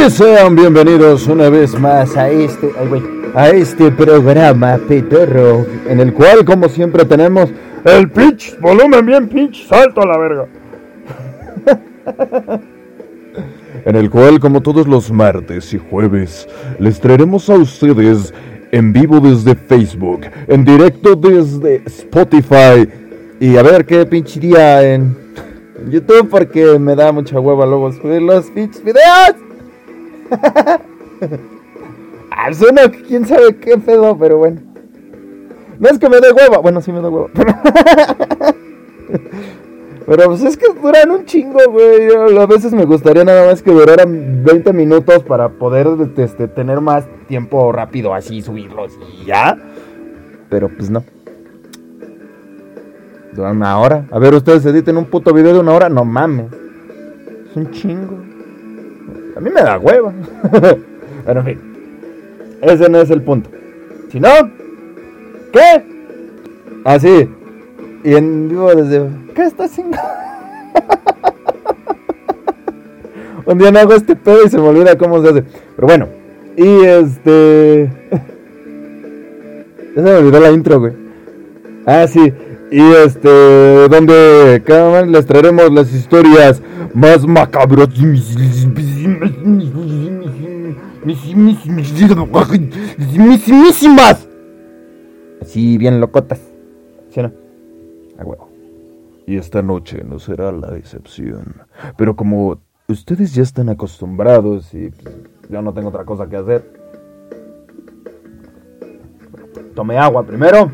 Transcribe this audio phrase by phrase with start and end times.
[0.00, 2.70] Y sean bienvenidos una vez más a este,
[3.34, 7.50] a este programa pedorro, en el cual, como siempre, tenemos
[7.84, 10.46] el pitch, volumen bien pitch, salto a la verga.
[13.84, 16.48] en el cual, como todos los martes y jueves,
[16.78, 18.32] les traeremos a ustedes
[18.72, 22.88] en vivo desde Facebook, en directo desde Spotify
[23.38, 25.14] y a ver qué pinche día en
[25.90, 29.39] YouTube porque me da mucha hueva luego subir los pinches videos.
[32.30, 34.60] ah, suena quién sabe qué pedo, pero bueno.
[35.78, 37.30] No es que me dé hueva, bueno, sí me da hueva.
[40.06, 42.38] Pero pues es que duran un chingo, güey.
[42.38, 47.06] A veces me gustaría nada más que duraran 20 minutos para poder este, tener más
[47.28, 49.56] tiempo rápido así, subirlos y ya.
[50.50, 51.02] Pero pues no.
[53.32, 54.06] Duran una hora.
[54.10, 55.88] A ver, ustedes editen un puto video de una hora.
[55.88, 56.52] No mames.
[57.50, 58.29] Es un chingo.
[59.40, 60.12] A mí me da hueva.
[61.24, 61.58] Pero en fin.
[62.60, 63.48] Ese no es el punto.
[64.10, 64.28] Si no,
[65.50, 65.82] ¿qué?
[66.84, 67.26] Así.
[68.04, 69.96] y en vivo desde ¿Qué está haciendo?
[73.46, 75.42] Un día no hago este pedo y se me olvida cómo se hace.
[75.74, 76.06] Pero bueno,
[76.56, 77.90] y este.
[79.96, 80.92] Ya se me olvidó la intro, güey.
[81.84, 82.32] Ah, sí.
[82.70, 83.28] Y este,
[83.88, 86.62] donde cada vez les traeremos las historias
[86.94, 87.88] más macabras.
[95.40, 96.40] Así, bien locotas.
[97.10, 97.32] ¿Sí no?
[98.18, 98.48] A huevo.
[99.26, 101.62] Y esta noche no será la excepción.
[101.96, 104.90] Pero como ustedes ya están acostumbrados y
[105.48, 106.70] yo no tengo otra cosa que hacer,
[109.74, 110.70] tome agua primero.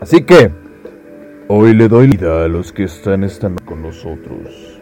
[0.00, 0.50] Así que
[1.48, 4.78] hoy le doy vida a los que están esta con nosotros.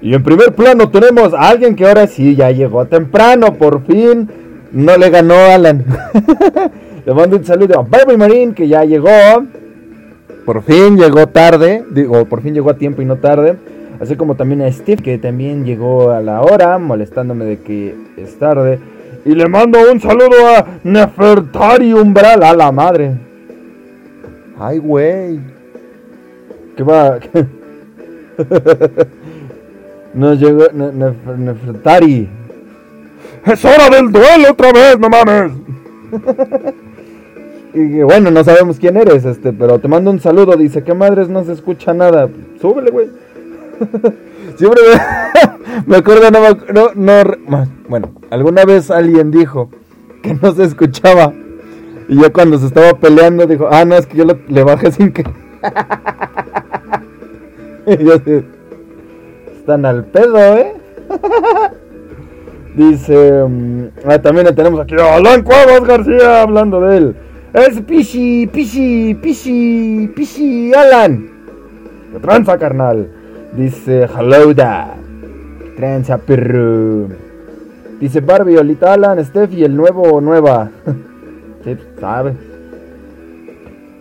[0.00, 4.28] Y en primer plano tenemos a alguien que ahora sí ya llegó temprano, por fin.
[4.72, 5.84] No le ganó Alan.
[7.06, 9.08] le mando un saludo a Barbie Marín que ya llegó.
[10.44, 13.56] Por fin llegó tarde, digo, por fin llegó a tiempo y no tarde.
[14.00, 18.38] Así como también a Steve, que también llegó a la hora, molestándome de que es
[18.38, 18.78] tarde.
[19.24, 23.16] Y le mando un saludo a Nefertari Umbral, a la madre.
[24.58, 25.55] Ay, güey.
[26.76, 27.18] ¿Qué va?
[30.14, 32.28] Nos llegó Nefertari.
[33.44, 35.52] ¡Es hora del duelo otra vez, no mames!
[37.76, 40.56] Y bueno, no sabemos quién eres, este, pero te mando un saludo.
[40.56, 42.26] Dice, ¿qué madres no se escucha nada?
[42.58, 43.08] Súbele, güey.
[44.56, 44.80] Siempre
[45.86, 46.40] me, acuerdo, no,
[46.72, 49.68] no, no, bueno, alguna vez alguien dijo
[50.22, 51.34] que no se escuchaba.
[52.08, 55.12] Y yo cuando se estaba peleando dijo, ah, no, es que yo le bajé sin
[55.12, 55.24] que...
[59.56, 60.74] están al pedo, ¿eh?
[62.74, 67.16] Dice, mm, ah, también tenemos aquí a Alan Cuevas García hablando de él.
[67.54, 71.30] Es Pichi, Pichi, Pichi, Pichi Alan.
[72.12, 73.08] ¿Qué tranza, carnal?
[73.56, 74.94] Dice hello da.
[75.76, 77.08] Tranza, perro.
[78.00, 80.70] Dice Barbie, Olita Alan, Steph y el nuevo o nueva.
[81.64, 82.34] sí, sabe.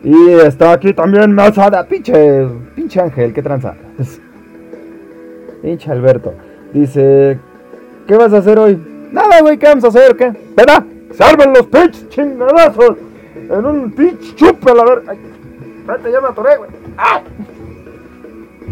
[0.05, 3.75] Y está aquí también Masada, pinche, pinche Ángel, ¿qué tranza?
[5.63, 6.33] pinche Alberto.
[6.71, 7.39] Dice,
[8.07, 8.79] ¿qué vas a hacer hoy?
[9.11, 10.15] Nada, güey, ¿qué vamos a hacer?
[10.15, 10.27] ¿Qué?
[10.27, 10.85] ¡Espera!
[11.11, 12.97] ¡Salven los pinches chingadazos!
[13.49, 15.03] en un pinche chupe, a ver.
[15.07, 15.17] Ay,
[15.79, 16.69] espérate, ya me atoré, güey.
[16.97, 17.21] ¡Ah!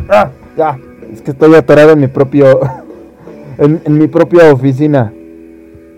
[0.09, 0.29] ¡Ah!
[0.55, 0.79] Ya.
[1.11, 2.59] Es que estoy atorado en mi propio.
[3.57, 5.11] en, mi propia oficina.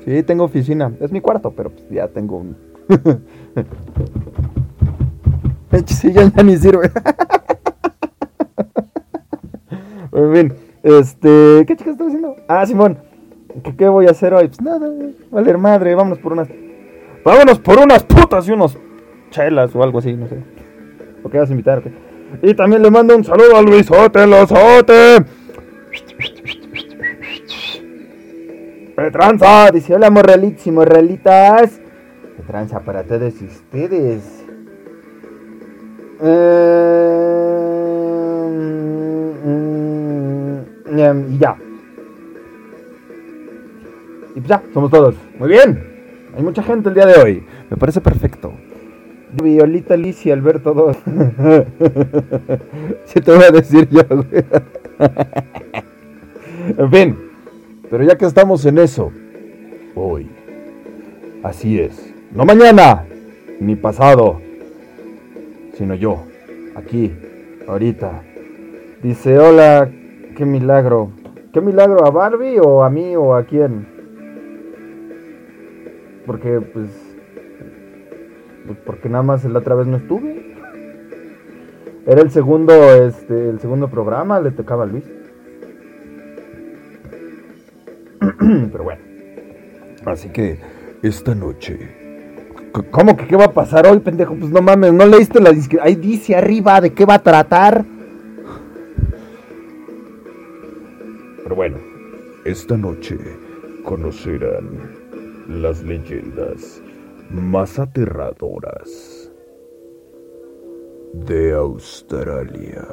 [0.05, 0.91] Sí, tengo oficina.
[0.99, 2.55] Es mi cuarto, pero pues ya tengo un.
[5.83, 6.91] ya, ya ni sirve.
[10.13, 11.65] en fin, este.
[11.67, 12.35] ¿Qué chicas estás haciendo?
[12.47, 12.97] Ah, Simón.
[13.63, 14.47] ¿Qué, ¿Qué voy a hacer hoy?
[14.47, 14.89] Pues nada,
[15.31, 16.49] valer madre, vámonos por unas
[17.25, 18.77] Vámonos por unas putas y unos
[19.31, 20.37] chelas o algo así, no sé.
[21.23, 21.81] ¿O qué vas a invitar?
[22.43, 25.25] Y también le mando un saludo a Luisote, Losote.
[28.95, 31.81] Petranza, dice hola morrelitos y morrelitas.
[32.37, 34.44] Petranza para todos ustedes.
[36.27, 37.31] Eh,
[39.45, 40.57] mm,
[40.89, 41.55] mm, y ya.
[44.35, 45.13] Y pues ya, somos todos.
[45.37, 45.83] Muy bien.
[46.35, 47.45] Hay mucha gente el día de hoy.
[47.69, 48.51] Me parece perfecto.
[49.33, 50.97] Violita, Liz y Alberto 2.
[53.05, 54.01] Se te voy a decir yo,
[56.77, 57.17] en fin.
[57.89, 59.11] Pero ya que estamos en eso,
[59.93, 60.27] hoy.
[61.43, 62.13] Así es.
[62.33, 63.05] No mañana,
[63.59, 64.41] ni pasado,
[65.75, 66.23] sino yo.
[66.75, 67.13] Aquí,
[67.67, 68.23] ahorita.
[69.01, 69.89] Dice, hola,
[70.35, 71.11] qué milagro.
[71.53, 72.05] ¿Qué milagro?
[72.05, 73.95] ¿A Barbie o a mí o a quién?
[76.25, 76.89] porque pues,
[78.65, 80.55] pues porque nada más la otra vez no estuve.
[82.05, 82.73] Era el segundo,
[83.05, 85.05] este, el segundo programa, le tocaba a Luis.
[88.71, 89.01] Pero bueno.
[90.05, 90.59] Así que
[91.01, 92.04] esta noche.
[92.83, 94.35] ¿Cómo que qué va a pasar hoy, pendejo?
[94.35, 95.85] Pues no mames, no leíste la descripción.
[95.85, 97.85] Ahí dice arriba de qué va a tratar.
[101.43, 101.77] Pero bueno,
[102.43, 103.17] esta noche
[103.83, 104.81] conocerán
[105.47, 106.81] las leyendas
[107.29, 109.31] más aterradoras
[111.13, 112.85] de Australia.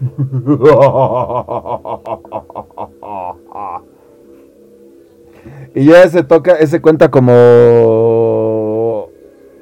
[5.74, 9.08] y ya ese toca, ese cuenta como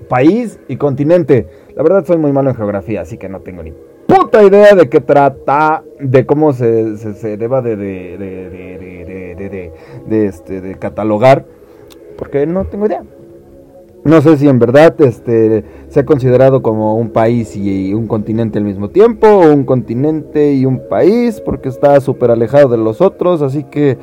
[0.08, 1.46] país y continente.
[1.76, 3.72] La verdad soy muy malo en geografía, así que no tengo ni
[4.06, 9.72] puta idea de qué trata, de cómo se, se, deba de, de, de,
[10.08, 11.46] de, este, de catalogar,
[12.18, 13.04] porque no tengo idea.
[14.02, 18.58] No sé si en verdad este, se ha considerado como un país y un continente
[18.58, 23.00] al mismo tiempo, o un continente y un país, porque está súper alejado de los
[23.00, 23.98] otros, así que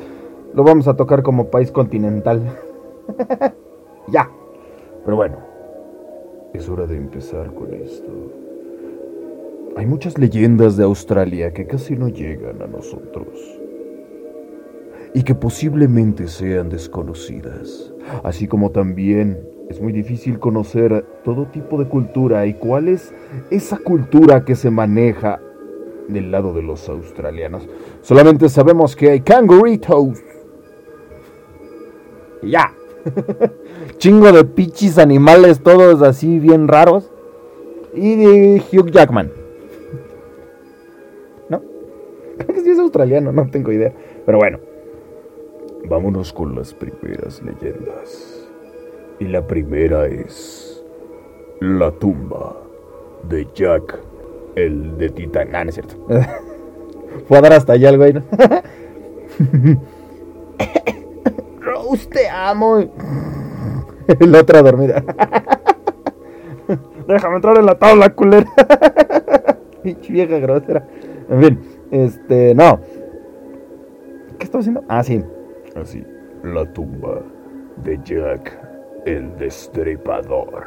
[0.58, 2.42] lo vamos a tocar como país continental.
[4.08, 4.28] ya.
[5.04, 5.36] Pero bueno,
[6.52, 8.10] es hora de empezar con esto.
[9.76, 13.28] Hay muchas leyendas de Australia que casi no llegan a nosotros
[15.14, 17.92] y que posiblemente sean desconocidas,
[18.24, 19.38] así como también
[19.70, 23.14] es muy difícil conocer todo tipo de cultura y cuál es
[23.52, 25.38] esa cultura que se maneja
[26.08, 27.68] del lado de los australianos.
[28.02, 30.24] Solamente sabemos que hay canguritos.
[32.42, 32.72] Y ya.
[33.98, 37.10] Chingo de pichis animales, todos así bien raros.
[37.94, 39.30] Y de Hugh Jackman.
[41.48, 41.62] ¿No?
[42.36, 43.92] Creo que sí es australiano, no tengo idea.
[44.26, 44.58] Pero bueno.
[45.88, 48.46] Vámonos con las primeras leyendas.
[49.20, 50.84] Y la primera es
[51.60, 52.56] la tumba
[53.28, 53.98] de Jack,
[54.54, 55.48] el de Titán.
[55.54, 55.96] Ah, no es cierto.
[57.26, 58.14] Fue a dar hasta allá el güey.
[61.88, 62.78] Rose, te amo.
[64.20, 65.02] la otra dormida.
[67.08, 68.46] Déjame entrar en la tabla, culera.
[70.08, 70.86] vieja grosera.
[71.30, 72.80] En fin, este, no.
[74.38, 74.84] ¿Qué estaba haciendo?
[74.88, 75.24] Ah, sí.
[75.80, 76.04] Así,
[76.42, 77.22] la tumba
[77.84, 78.58] de Jack
[79.06, 80.64] el Destripador.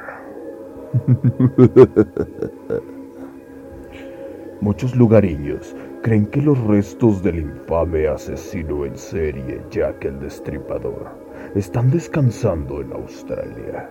[4.62, 11.12] Muchos lugareños creen que los restos del infame asesino en serie Jack el Destripador
[11.54, 13.88] están descansando en Australia.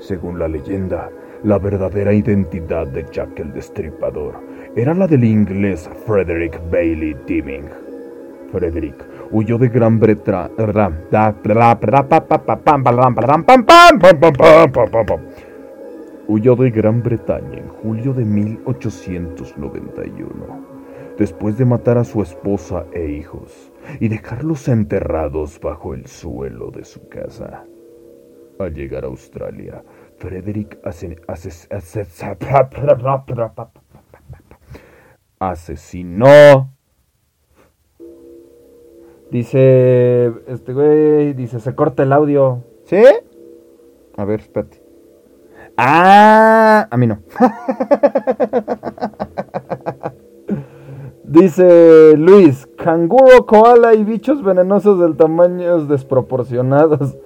[0.00, 1.08] Según la leyenda,
[1.44, 4.40] la verdadera identidad de Jack el Destripador
[4.74, 7.68] era la del inglés Frederick Bailey Deming.
[8.50, 8.96] Frederick
[9.30, 10.50] huyó de Gran Bretaña.
[16.26, 20.73] Huyó de Gran Bretaña en julio de 1891,
[21.18, 26.84] después de matar a su esposa e hijos y dejarlos enterrados bajo el suelo de
[26.84, 27.64] su casa.
[28.58, 29.82] Al llegar a Australia,
[30.18, 30.78] Frederick
[35.38, 36.70] asesinó
[39.34, 42.62] Dice, este güey, dice, se corta el audio.
[42.84, 43.02] ¿Sí?
[44.16, 44.80] A ver, espérate.
[45.76, 47.18] Ah, a mí no.
[51.34, 57.16] dice Luis, canguro, koala y bichos venenosos del tamaño desproporcionados.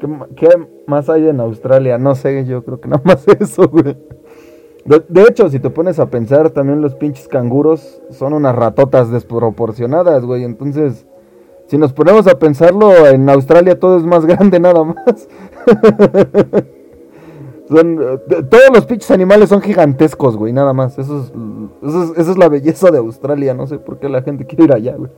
[0.36, 0.48] ¿Qué,
[0.86, 1.98] más hay en Australia?
[1.98, 3.96] No sé, yo creo que nada más eso, güey.
[4.84, 10.24] de, hecho, si te pones a pensar, también los pinches canguros son unas ratotas desproporcionadas,
[10.24, 10.44] güey.
[10.44, 11.06] Entonces,
[11.66, 15.28] si nos ponemos a pensarlo, en Australia todo es más grande nada más.
[17.68, 20.98] Todos los pinches animales son gigantescos, güey, nada más.
[20.98, 21.32] Eso es,
[22.16, 23.54] eso, es, la belleza de Australia.
[23.54, 25.10] No sé por qué la gente quiere ir allá, güey.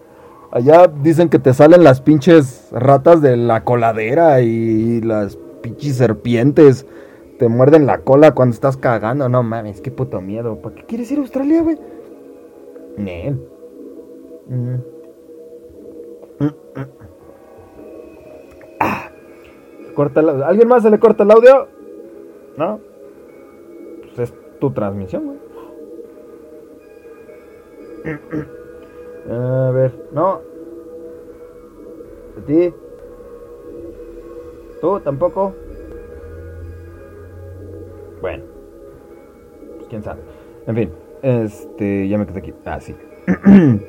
[0.50, 6.86] Allá dicen que te salen las pinches ratas de la coladera y las pinches serpientes.
[7.38, 9.28] Te muerden la cola cuando estás cagando.
[9.28, 10.56] No mames, qué puto miedo.
[10.56, 11.78] ¿Para qué quieres ir a Australia, güey?
[12.96, 13.38] Nel.
[14.48, 14.76] Mm.
[19.94, 21.77] Corta ¿Alguien más se le corta el audio?
[22.58, 22.80] ¿No?
[24.02, 25.38] Pues es tu transmisión, güey.
[29.30, 30.40] A ver, no.
[32.36, 32.74] ¿A ti?
[34.80, 35.54] ¿Tú tampoco?
[38.20, 38.42] Bueno.
[39.76, 40.20] Pues quién sabe.
[40.66, 40.90] En fin,
[41.22, 42.52] este, ya me quedé aquí.
[42.64, 42.96] Ah, sí.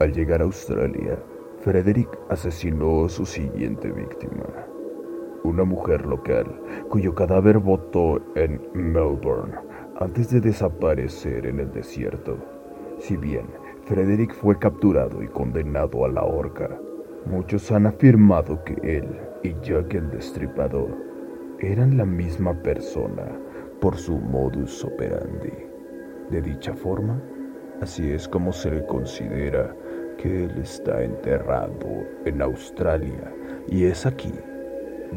[0.00, 1.18] Al llegar a Australia,
[1.60, 4.44] Frederick asesinó a su siguiente víctima,
[5.44, 6.46] una mujer local
[6.88, 9.54] cuyo cadáver botó en Melbourne
[10.00, 12.38] antes de desaparecer en el desierto.
[12.98, 13.46] Si bien
[13.84, 16.70] Frederick fue capturado y condenado a la horca,
[17.26, 20.96] muchos han afirmado que él y Jack el Destripador
[21.60, 23.24] eran la misma persona
[23.80, 25.52] por su modus operandi.
[26.30, 27.22] De dicha forma,
[27.82, 29.76] así es como se le considera
[30.16, 33.30] que él está enterrado en Australia
[33.68, 34.32] y es aquí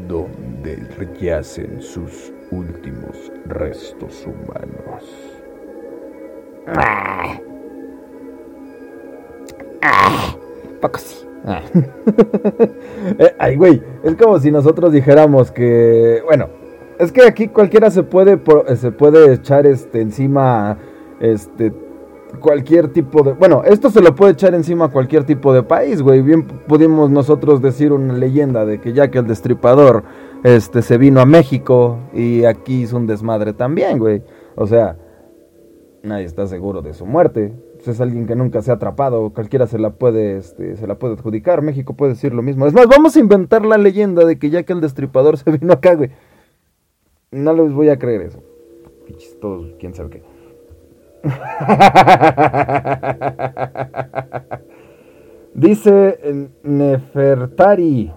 [0.06, 0.78] donde
[1.20, 5.04] yacen sus últimos restos humanos.
[6.66, 7.40] Ah.
[9.82, 10.36] Ah.
[10.80, 11.26] Poco sí.
[11.44, 11.62] Ah.
[13.18, 16.48] Eh, ay, güey, es como si nosotros dijéramos que, bueno,
[16.98, 18.38] es que aquí cualquiera se puede
[18.76, 20.76] se puede echar este encima
[21.20, 21.72] este
[22.40, 23.32] cualquier tipo de...
[23.32, 26.22] Bueno, esto se lo puede echar encima a cualquier tipo de país, güey.
[26.22, 30.04] Bien pudimos nosotros decir una leyenda de que ya que el destripador
[30.44, 34.22] este, se vino a México y aquí hizo un desmadre también, güey.
[34.54, 34.96] O sea,
[36.02, 37.52] nadie está seguro de su muerte.
[37.86, 41.14] Es alguien que nunca se ha atrapado, cualquiera se la puede, este, se la puede
[41.14, 41.62] adjudicar.
[41.62, 42.66] México puede decir lo mismo.
[42.66, 45.72] Es más, vamos a inventar la leyenda de que ya que el destripador se vino
[45.72, 46.10] acá, güey.
[47.30, 48.42] No les voy a creer eso.
[49.40, 50.37] Todos, quién sabe qué.
[55.54, 58.12] Dice Nefertari,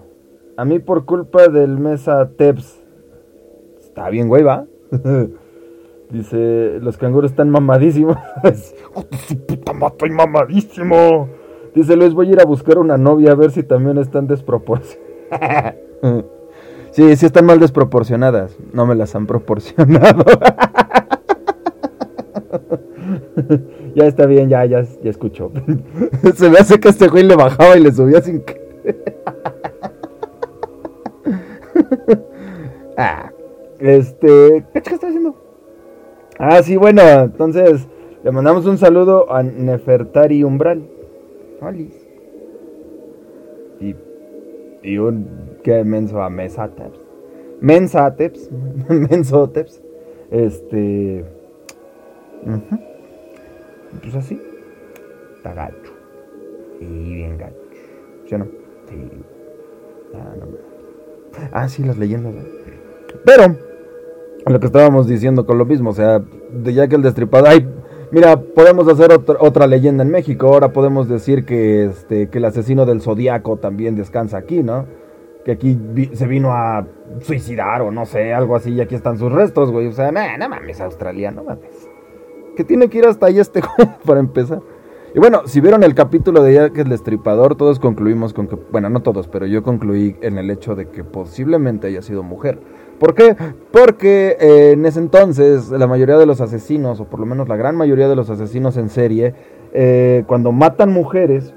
[0.56, 2.80] a mí por culpa del Mesa Teps.
[3.80, 4.66] Está bien, güey, va.
[6.10, 8.16] Dice, los canguros están mamadísimos.
[9.46, 11.28] puta estoy mamadísimo.
[11.74, 14.98] Dice, Luis, voy a ir a buscar una novia a ver si también están desproporcionadas.
[16.90, 18.58] sí, sí están mal desproporcionadas.
[18.72, 20.24] No me las han proporcionado.
[23.94, 25.52] ya está bien, ya, ya, ya escuchó.
[26.34, 28.60] Se me hace que este güey le bajaba y le subía sin que.
[32.96, 33.30] ah,
[33.78, 34.64] este.
[34.72, 35.36] ¿Qué está haciendo?
[36.38, 37.86] Ah, sí, bueno, entonces
[38.24, 40.88] le mandamos un saludo a Nefertari Umbral.
[41.60, 41.94] Olis.
[43.80, 43.94] Y,
[44.82, 45.58] y un.
[45.62, 47.00] ¿Qué menso a Mesateps?
[47.60, 48.50] Mensateps.
[48.88, 49.82] Mensoteps.
[50.30, 51.24] Este.
[54.00, 54.40] Pues así.
[55.36, 55.92] Está gacho.
[56.80, 57.56] Y bien gacho.
[58.26, 58.44] ¿Sí o no?
[58.88, 59.10] Sí.
[60.14, 60.46] Ah, no
[61.52, 62.34] Ah, sí, las leyendas.
[63.24, 63.56] Pero,
[64.46, 67.46] lo que estábamos diciendo con lo mismo, o sea, de ya que el destripado.
[67.46, 67.66] Ay,
[68.10, 70.48] mira, podemos hacer otra, otra leyenda en México.
[70.48, 74.86] Ahora podemos decir que, este, que el asesino del zodiaco también descansa aquí, ¿no?
[75.44, 75.78] Que aquí
[76.12, 76.86] se vino a
[77.20, 79.86] suicidar o no sé, algo así, y aquí están sus restos, güey.
[79.86, 81.81] O sea, no mames, australiano, mames
[82.56, 83.60] que tiene que ir hasta ahí este
[84.04, 84.60] para empezar.
[85.14, 88.88] Y bueno, si vieron el capítulo de Jack el Destripador, todos concluimos con que, bueno,
[88.88, 92.60] no todos, pero yo concluí en el hecho de que posiblemente haya sido mujer.
[92.98, 93.36] ¿Por qué?
[93.72, 97.56] Porque eh, en ese entonces la mayoría de los asesinos, o por lo menos la
[97.56, 99.34] gran mayoría de los asesinos en serie,
[99.74, 101.52] eh, cuando matan mujeres,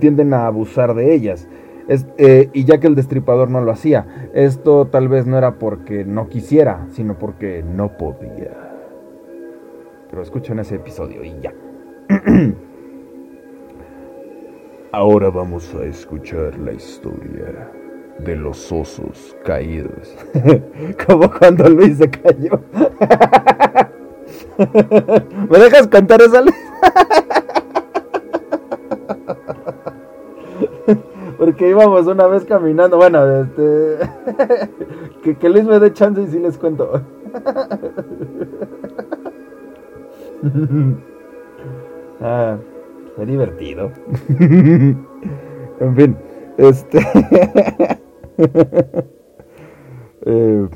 [0.00, 1.46] tienden a abusar de ellas.
[2.18, 6.04] Eh, y ya que el destripador no lo hacía, esto tal vez no era porque
[6.04, 8.67] no quisiera, sino porque no podía.
[10.10, 11.52] Pero escuchen ese episodio y ya.
[14.92, 17.70] Ahora vamos a escuchar la historia
[18.18, 20.16] de los osos caídos.
[21.06, 22.58] Como cuando Luis se cayó.
[25.50, 26.56] ¿Me dejas cantar esa Luis?
[31.38, 32.96] Porque íbamos una vez caminando.
[32.96, 33.98] Bueno, este.
[35.22, 37.02] que, que Luis me dé chance y sí les cuento.
[42.20, 42.56] ah,
[43.16, 43.92] fue divertido.
[44.38, 46.16] en fin,
[46.56, 47.00] este.
[50.26, 50.68] Eh,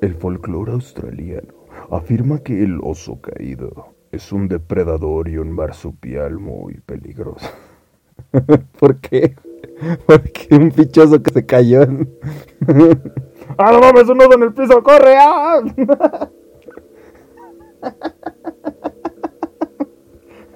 [0.00, 1.54] el folclore australiano
[1.90, 7.48] afirma que el oso caído es un depredador y un marsupial muy peligroso.
[8.78, 9.36] ¿Por qué?
[10.06, 11.82] Porque un fichoso que se cayó.
[13.56, 14.08] ¡Ah, no mames!
[14.08, 14.82] ¡Un nudo en el piso!
[14.82, 15.16] ¡Corre!
[15.16, 15.62] ¡Ah!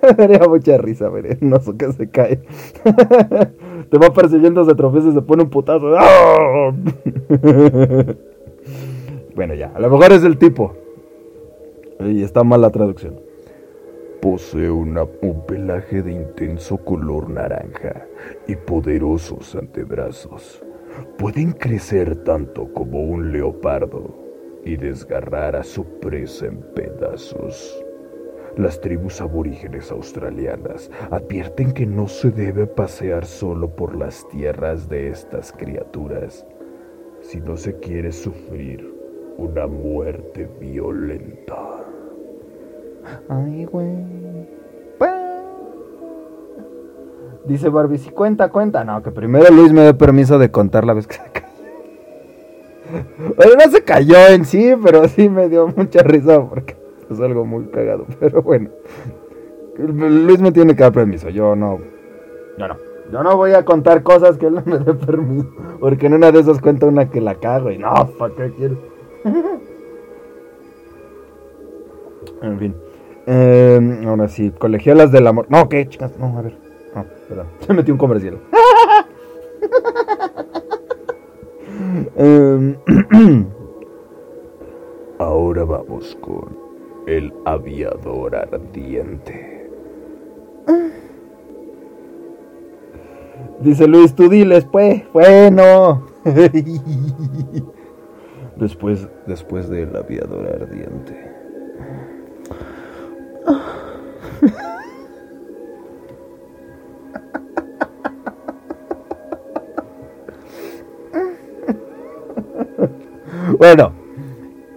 [0.03, 2.41] Me daría mucha risa ver un oso que se cae.
[3.91, 5.87] Te va persiguiendo, se tropieza y se pone un putazo.
[9.35, 10.75] bueno, ya, a lo mejor es el tipo.
[12.01, 13.21] Y está mal la traducción.
[14.21, 14.97] Posee un
[15.47, 18.07] pelaje de intenso color naranja
[18.49, 20.63] y poderosos antebrazos.
[21.19, 24.24] Pueden crecer tanto como un leopardo
[24.65, 27.85] y desgarrar a su presa en pedazos.
[28.57, 35.09] Las tribus aborígenes australianas advierten que no se debe pasear solo por las tierras de
[35.09, 36.47] estas criaturas
[37.21, 38.95] si no se quiere sufrir
[39.39, 41.57] una muerte violenta.
[43.29, 44.25] Ay, güey.
[47.45, 48.85] Dice Barbie, si cuenta, cuenta.
[48.85, 51.45] No, que primero Luis me dé permiso de contar la vez que se.
[52.91, 56.77] No se cayó en sí, pero sí me dio mucha risa porque
[57.11, 58.07] es algo muy cagado.
[58.21, 58.71] Pero bueno,
[59.79, 61.29] Luis me tiene que dar permiso.
[61.31, 61.79] Yo no.
[62.59, 62.77] Yo no.
[63.13, 65.49] Yo no voy a contar cosas que él no me dé permiso.
[65.81, 68.77] Porque en una de esas cuenta una que la cago y no, ¿para qué quiero?
[72.43, 72.75] en fin.
[73.27, 75.47] Eh, ahora sí, colegialas del amor.
[75.49, 76.19] No, ¿qué, chicas?
[76.19, 76.57] No, a ver.
[76.95, 77.47] No, perdón.
[77.61, 78.39] Se metió un comercial.
[82.17, 82.77] Em,
[85.19, 86.57] Ahora vamos con
[87.07, 89.71] el aviador ardiente.
[93.61, 95.03] Dice Luis, tú diles, pues.
[95.13, 96.07] Bueno.
[98.57, 101.33] Después, después del aviador ardiente.
[113.59, 113.93] Bueno,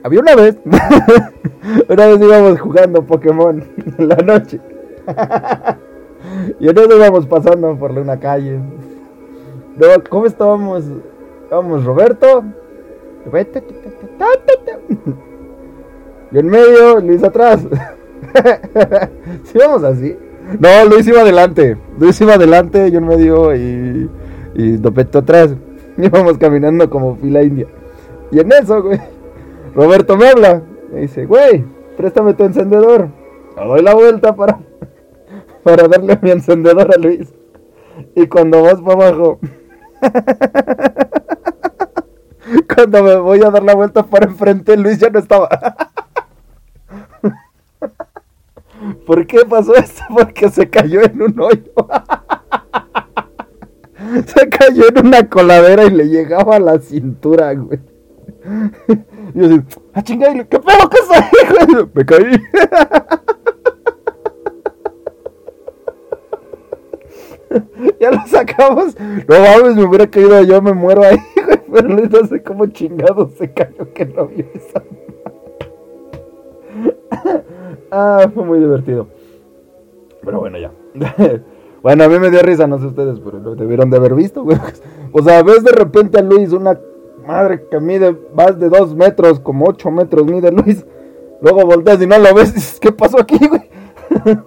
[0.04, 0.58] había una vez,
[1.90, 3.64] una vez íbamos jugando Pokémon
[3.98, 4.60] en la noche.
[6.60, 8.60] y entonces íbamos pasando por una calle.
[10.10, 10.86] ¿cómo estábamos?
[11.44, 12.44] Estábamos Roberto.
[16.32, 17.62] Y en medio, Luis atrás.
[19.44, 20.18] ¿Sí vamos así?
[20.60, 21.78] No, Luis iba adelante.
[22.00, 24.10] Luis iba adelante, yo en medio y,
[24.56, 25.56] y Dopeto atrás.
[25.98, 27.68] Íbamos caminando como fila india.
[28.32, 29.00] Y en eso, güey,
[29.74, 30.62] Roberto me habla.
[30.92, 31.66] Me dice, güey,
[31.98, 33.10] préstame tu encendedor.
[33.56, 34.60] Doy la vuelta para,
[35.64, 37.34] para darle mi encendedor a Luis.
[38.16, 39.40] Y cuando vas para abajo,
[42.76, 45.50] cuando me voy a dar la vuelta para enfrente, Luis ya no estaba.
[49.06, 50.04] ¿Por qué pasó esto?
[50.10, 51.74] Porque se cayó en un hoyo.
[54.26, 57.80] Se cayó en una coladera y le llegaba a la cintura, güey.
[59.34, 59.62] Y yo así,
[59.94, 61.18] ah, chingada, ¿qué pedo que soy,
[61.50, 61.68] güey?
[61.94, 62.32] Me caí.
[68.00, 68.96] ya lo sacamos.
[69.00, 71.58] No mames, me hubiera caído yo, me muero ahí, güey.
[71.72, 74.82] Pero no sé cómo chingado se cayó que no vio esa.
[77.92, 79.10] ah, fue muy divertido.
[80.24, 80.72] Pero bueno, ya.
[81.84, 84.44] Bueno, a mí me dio risa, no sé ustedes, pero lo debieron de haber visto,
[84.44, 84.58] güey.
[85.12, 86.80] O sea, ves de repente a Luis, una
[87.26, 90.86] madre que mide más de dos metros, como ocho metros mide Luis.
[91.42, 93.70] Luego volteas y no lo ves, dices, ¿qué pasó aquí, güey?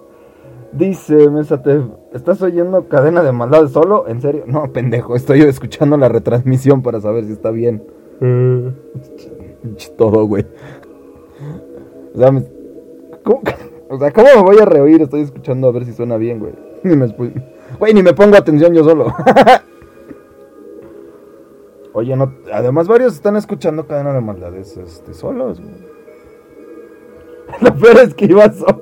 [0.73, 1.81] Dice, Mesate,
[2.13, 4.07] ¿estás oyendo cadena de maldad solo?
[4.07, 4.43] ¿En serio?
[4.47, 7.83] No, pendejo, estoy escuchando la retransmisión para saber si está bien.
[9.97, 10.45] Todo, güey.
[12.13, 12.45] O sea, me-
[13.23, 13.41] ¿cómo,
[13.89, 15.01] o sea, ¿cómo me voy a reír?
[15.01, 16.53] Estoy escuchando a ver si suena bien, güey.
[16.83, 17.07] Ni me,
[17.79, 19.13] güey, ni me pongo atención yo solo.
[21.93, 25.75] Oye, no, además varios están escuchando cadena de maldades este, solos, güey.
[27.61, 28.81] Lo peor es que iba solo.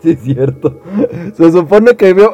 [0.00, 0.78] Sí, es cierto.
[1.34, 2.32] Se supone que vio.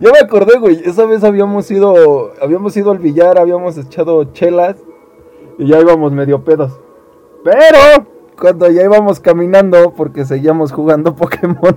[0.00, 0.82] Ya me acordé, güey.
[0.84, 2.32] Esa vez habíamos ido.
[2.40, 4.74] Habíamos ido al billar, habíamos echado chelas.
[5.58, 6.78] Y ya íbamos medio pedos.
[7.44, 8.06] Pero
[8.38, 11.76] cuando ya íbamos caminando, porque seguíamos jugando Pokémon,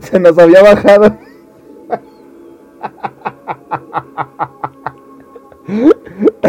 [0.00, 1.16] se nos había bajado.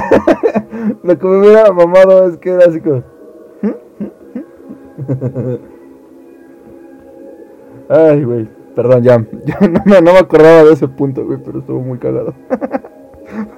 [1.04, 3.04] Lo que me hubiera mamado es que era así como.
[7.90, 8.48] Ay, güey.
[8.76, 9.18] Perdón, ya.
[9.46, 12.34] ya no, me- no me acordaba de ese punto, güey, pero estuvo muy cagado.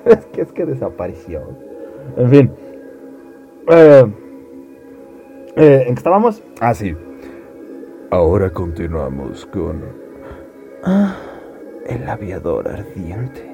[0.05, 1.41] es que es que desapareció.
[2.17, 2.51] En fin.
[3.69, 4.05] Eh,
[5.55, 6.43] eh, ¿En qué estábamos?
[6.59, 6.95] Ah, sí.
[8.11, 9.83] Ahora continuamos con
[11.85, 13.49] El aviador ardiente.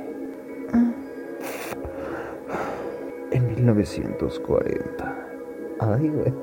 [3.32, 5.16] En 1940.
[5.80, 6.34] Ay, güey.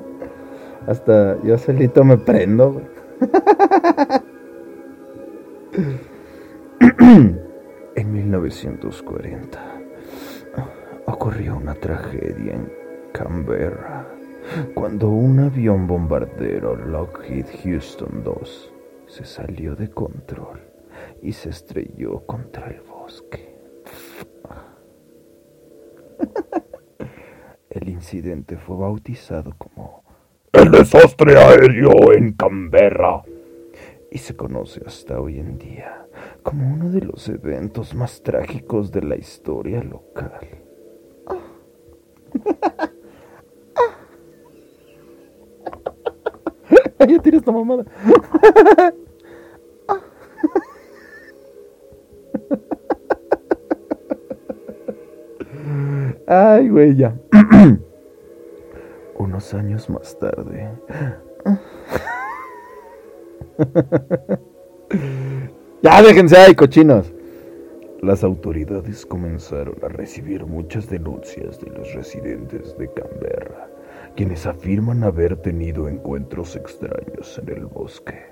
[0.87, 2.85] Hasta yo solito me prendo, güey.
[7.95, 9.76] En 1940
[11.07, 12.71] ocurrió una tragedia en
[13.13, 14.07] Canberra
[14.73, 18.47] cuando un avión bombardero Lockheed Houston II
[19.07, 20.59] se salió de control
[21.21, 23.55] y se estrelló contra el bosque.
[27.69, 30.03] El incidente fue bautizado como
[30.51, 33.21] el desastre aéreo en Canberra
[34.11, 36.07] y se conoce hasta hoy en día
[36.41, 40.66] como uno de los eventos más trágicos de la historia local
[46.99, 47.85] ya tienes esta mamada.
[56.27, 57.15] Ay, güey, ya.
[59.17, 60.69] Unos años más tarde.
[65.81, 67.13] ya déjense ahí, cochinos.
[68.01, 73.69] Las autoridades comenzaron a recibir muchas denuncias de los residentes de Canberra,
[74.15, 78.25] quienes afirman haber tenido encuentros extraños en el bosque.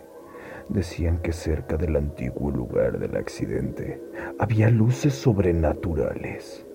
[0.69, 4.01] Decían que cerca del antiguo lugar del accidente
[4.39, 6.65] había luces sobrenaturales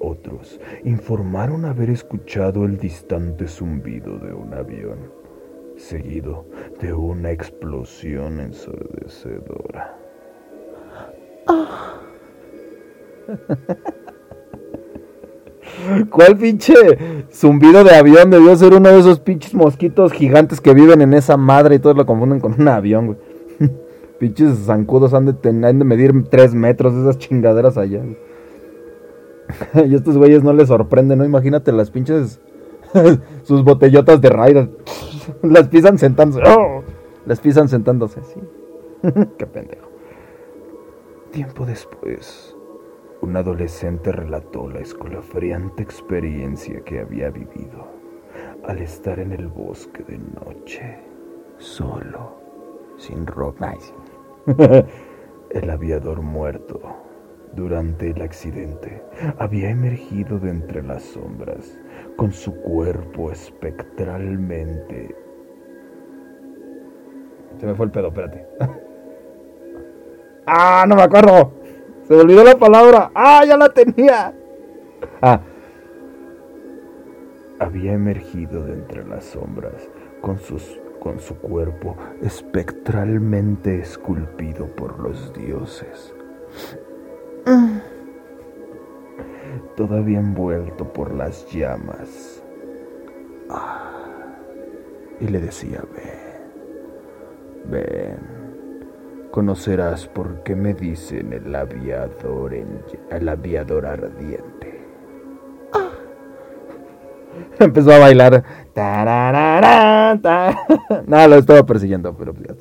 [0.00, 5.12] otros informaron haber escuchado el distante zumbido de un avión,
[5.76, 6.46] seguido
[6.80, 9.98] de una explosión ensordecedora.
[16.10, 16.74] ¿Cuál pinche
[17.30, 18.30] zumbido de avión?
[18.30, 21.96] Debió ser uno de esos pinches mosquitos gigantes que viven en esa madre y todos
[21.96, 23.18] lo confunden con un avión, güey.
[24.18, 28.02] pinches zancudos han de, medir tres metros esas chingaderas allá.
[29.86, 31.24] y estos güeyes no les sorprende, ¿no?
[31.24, 32.40] Imagínate las pinches.
[33.42, 34.68] sus botellotas de raid.
[35.42, 36.42] las pisan sentándose.
[36.48, 36.82] ¡Oh!
[37.26, 38.40] Las pisan sentándose, sí.
[39.38, 39.88] Qué pendejo.
[41.30, 42.56] Tiempo después,
[43.20, 47.88] un adolescente relató la escolafriante experiencia que había vivido
[48.64, 50.98] al estar en el bosque de noche,
[51.58, 52.40] solo,
[52.96, 53.74] sin ropa.
[55.50, 56.80] el aviador muerto
[57.54, 59.02] durante el accidente,
[59.38, 61.78] había emergido de entre las sombras
[62.16, 65.14] con su cuerpo espectralmente...
[67.58, 68.46] Se me fue el pedo, espérate.
[70.46, 71.57] ¡Ah, no me acuerdo!
[72.08, 73.10] Se olvidó la palabra.
[73.14, 74.34] ¡Ah, ya la tenía!
[75.22, 75.40] Ah.
[77.60, 79.88] Había emergido de entre las sombras
[80.20, 86.14] con, sus, con su cuerpo espectralmente esculpido por los dioses
[89.78, 92.42] todavía envuelto por las llamas.
[93.48, 94.34] Ah,
[95.20, 98.37] y le decía, ven, ven,
[99.38, 104.84] conocerás por qué me dicen el aviador, el aviador ardiente.
[105.72, 105.90] Ah.
[107.60, 108.42] Empezó a bailar.
[111.06, 112.56] No, lo estaba persiguiendo, pero ya.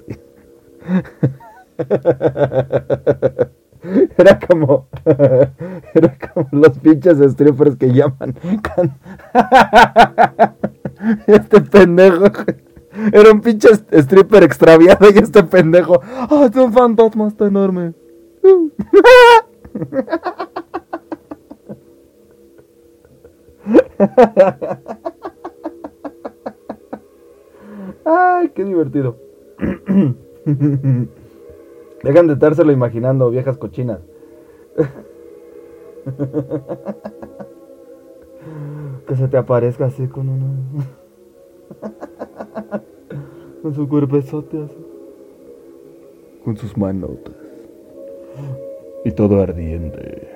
[4.18, 4.88] Era como.
[5.96, 8.36] Era como los pinches strippers que llaman.
[11.26, 12.26] Este pendejo.
[13.14, 16.02] Era un pinche stripper extraviado y este pendejo.
[16.04, 17.28] ¡Ah, es un fantasma!
[17.28, 17.94] Está enorme.
[28.06, 29.18] ¡Ay, qué divertido!
[32.04, 34.00] Dejan de estárselo imaginando, viejas cochinas.
[39.08, 40.48] que se te aparezca así con uno.
[43.68, 44.78] con su cuerpezote así.
[46.46, 47.36] Con sus manotas.
[49.04, 50.30] Y todo ardiente.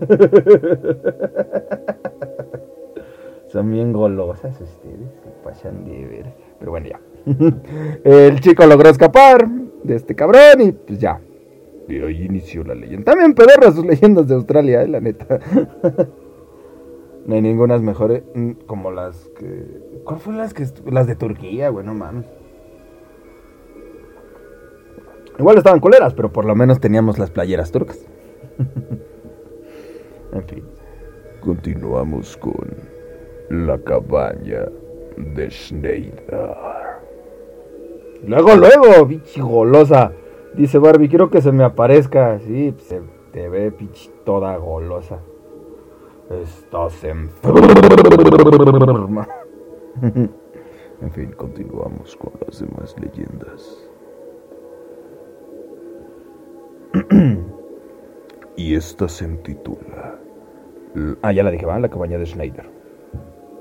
[3.46, 6.34] Son bien golosas ustedes, se pasan de ver.
[6.58, 7.00] Pero bueno, ya.
[8.04, 9.48] El chico logró escapar
[9.84, 11.20] de este cabrón y pues ya.
[11.86, 13.12] Y ahí inició la leyenda.
[13.12, 15.38] También pedorras sus leyendas de Australia, eh, la neta.
[17.24, 20.00] no hay ninguna mejores mm, como las que...
[20.02, 20.66] ¿Cuál fue las que...
[20.90, 22.26] Las de Turquía, güey, no mames.
[25.38, 28.04] Igual estaban coleras, pero por lo menos teníamos las playeras turcas.
[30.32, 30.64] en fin.
[31.40, 32.76] Continuamos con
[33.48, 34.66] la cabaña
[35.16, 36.56] de Schneider.
[38.26, 40.12] Luego, luego, bichi golosa.
[40.54, 42.40] Dice Barbie, quiero que se me aparezca.
[42.40, 43.00] Sí, pues, se
[43.32, 45.20] te ve pinche toda golosa.
[46.28, 49.28] Estás enferma.
[50.02, 53.87] en fin, continuamos con las demás leyendas.
[58.56, 60.18] Y esta se titula.
[61.22, 61.78] Ah, ya la dije, ¿va?
[61.78, 62.68] La cabaña de Schneider.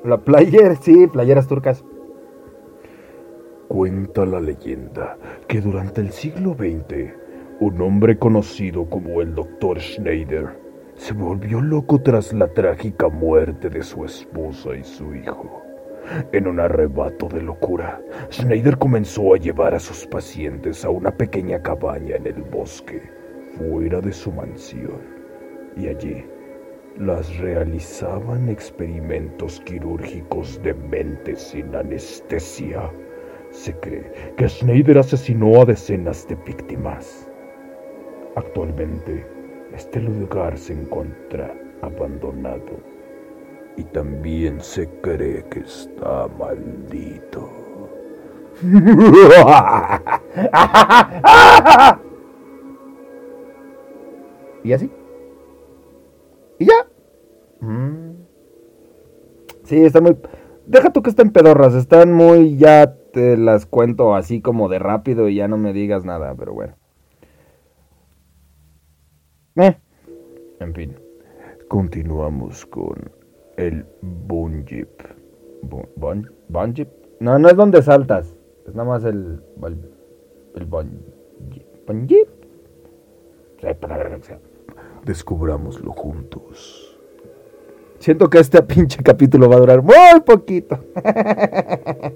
[0.04, 1.84] La playera, sí, playeras turcas.
[3.68, 7.14] Cuenta la leyenda que durante el siglo XX,
[7.60, 9.80] un hombre conocido como el Dr.
[9.80, 10.60] Schneider
[10.96, 15.62] se volvió loco tras la trágica muerte de su esposa y su hijo.
[16.32, 21.62] En un arrebato de locura, Schneider comenzó a llevar a sus pacientes a una pequeña
[21.62, 23.02] cabaña en el bosque,
[23.58, 25.02] fuera de su mansión,
[25.76, 26.24] y allí
[27.00, 32.92] las realizaban experimentos quirúrgicos de mente sin anestesia.
[33.52, 37.30] Se cree que Schneider asesinó a decenas de víctimas.
[38.36, 39.26] Actualmente,
[39.74, 42.82] este lugar se encuentra abandonado
[43.78, 47.50] y también se cree que está maldito.
[54.64, 54.92] y así.
[56.60, 56.88] Y ya.
[57.60, 58.14] Mm.
[59.64, 60.18] Sí, están muy...
[60.66, 62.58] Deja tú que estén pedorras, están muy...
[62.58, 66.54] Ya te las cuento así como de rápido y ya no me digas nada, pero
[66.54, 66.76] bueno.
[69.56, 69.78] Eh.
[70.60, 70.96] En fin.
[71.68, 73.12] Continuamos con
[73.58, 75.02] el Bunjip.
[75.96, 76.88] Bun, ¿Bunjip?
[77.20, 78.36] No, no es donde saltas.
[78.68, 79.42] Es nada más el...
[80.56, 81.88] El, Bunjip.
[81.88, 82.28] ¿Bunjip?
[85.08, 87.00] Descubrámoslo juntos.
[87.98, 90.78] Siento que este pinche capítulo va a durar muy poquito.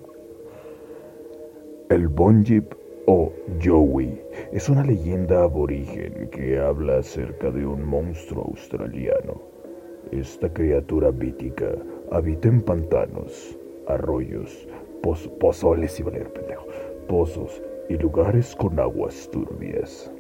[1.90, 2.74] El Bonjip
[3.06, 3.32] o
[3.64, 9.42] Joey es una leyenda aborigen que habla acerca de un monstruo australiano.
[10.12, 11.72] Esta criatura mítica
[12.12, 14.68] habita en pantanos, arroyos,
[15.40, 16.66] pozoles y valer pendejo,
[17.08, 20.12] pozos y lugares con aguas turbias.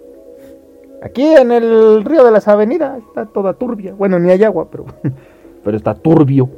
[1.01, 3.93] Aquí en el río de las avenidas está toda turbia.
[3.93, 4.85] Bueno, ni hay agua, pero,
[5.63, 6.49] pero está turbio.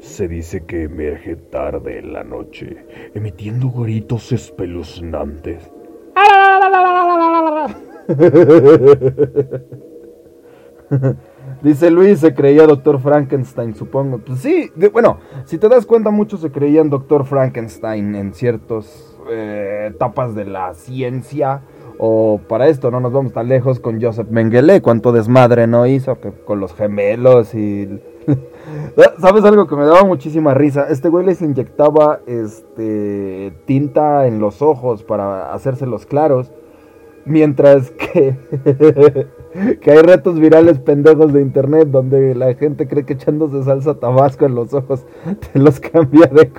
[0.00, 5.70] Se dice que emerge tarde en la noche, emitiendo gritos espeluznantes.
[11.62, 14.18] Dice Luis, se creía Doctor Frankenstein, supongo.
[14.18, 19.88] Pues sí, bueno, si te das cuenta, muchos se creían Doctor Frankenstein en ciertas eh,
[19.90, 21.62] etapas de la ciencia
[22.02, 26.16] o para esto no nos vamos tan lejos con Joseph Mengele, cuánto desmadre no hizo
[26.46, 28.00] con los gemelos y...
[29.18, 30.86] ¿Sabes algo que me daba muchísima risa?
[30.88, 36.50] Este güey les inyectaba este, tinta en los ojos para hacérselos claros.
[37.26, 38.34] Mientras que,
[39.82, 44.46] que hay retos virales pendejos de internet donde la gente cree que echándose salsa tabasco
[44.46, 45.04] en los ojos
[45.52, 46.50] te los cambia de...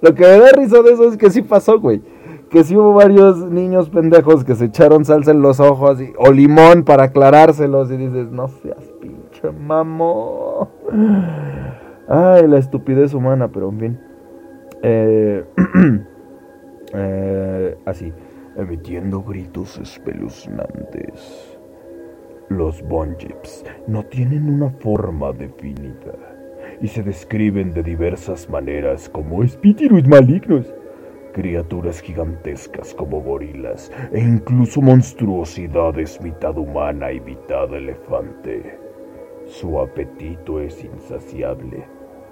[0.00, 2.13] Lo que me da risa de eso es que sí pasó, güey
[2.54, 6.84] que sí hubo varios niños pendejos que se echaron salsa en los ojos o limón
[6.84, 10.70] para aclarárselos y dices, no seas pinche mamo.
[12.06, 14.00] Ay, la estupidez humana, pero en fin.
[14.82, 15.44] Eh,
[16.94, 18.12] eh, así,
[18.54, 21.58] emitiendo gritos espeluznantes.
[22.50, 26.14] Los Bonjips no tienen una forma definida
[26.80, 30.72] y se describen de diversas maneras como espíritus malignos
[31.34, 38.78] criaturas gigantescas como gorilas e incluso monstruosidades mitad humana y mitad elefante.
[39.46, 41.84] Su apetito es insaciable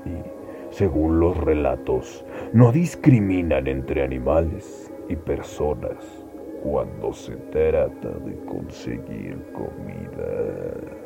[0.07, 6.25] y, según los relatos, no discriminan entre animales y personas
[6.63, 11.03] cuando se trata de conseguir comida.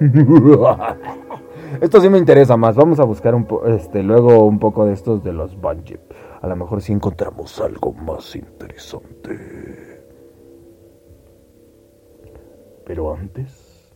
[1.80, 2.74] Esto sí me interesa más.
[2.74, 3.34] Vamos a buscar
[3.66, 6.00] este, luego un poco de estos de los Bungie.
[6.42, 10.02] A lo mejor sí encontramos algo más interesante.
[12.84, 13.94] Pero antes,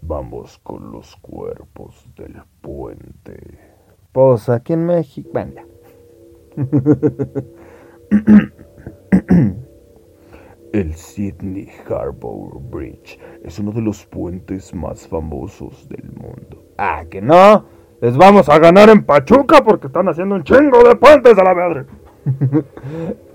[0.00, 3.58] vamos con los cuerpos del puente.
[4.10, 5.28] Pues aquí en México.
[5.34, 5.60] Bueno,
[10.72, 16.64] El Sydney Harbour Bridge es uno de los puentes más famosos del mundo.
[16.78, 17.81] Ah, que no.
[18.02, 21.54] Les vamos a ganar en Pachuca porque están haciendo un chingo de puentes a la
[21.54, 21.84] madre.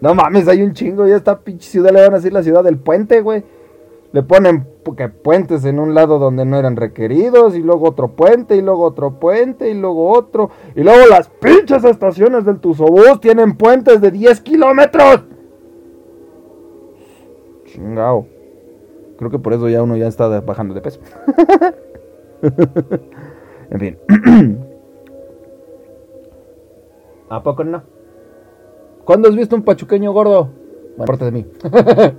[0.01, 1.07] no mames, hay un chingo.
[1.07, 3.45] Ya esta pinche ciudad le van a decir la ciudad del puente, güey.
[4.11, 4.67] Le ponen
[5.23, 9.11] puentes en un lado donde no eran requeridos, y luego otro puente, y luego otro
[9.21, 10.49] puente, y luego otro.
[10.75, 15.23] Y luego las pinches estaciones del Tuzobús tienen puentes de 10 kilómetros.
[17.67, 18.27] Chingao.
[19.17, 20.99] Creo que por eso ya uno ya está bajando de peso.
[23.69, 23.97] en fin.
[27.29, 27.83] ¿A poco no?
[29.03, 30.49] ¿Cuándo has visto un pachuqueño gordo?
[30.97, 31.45] Bueno, aparte de mí.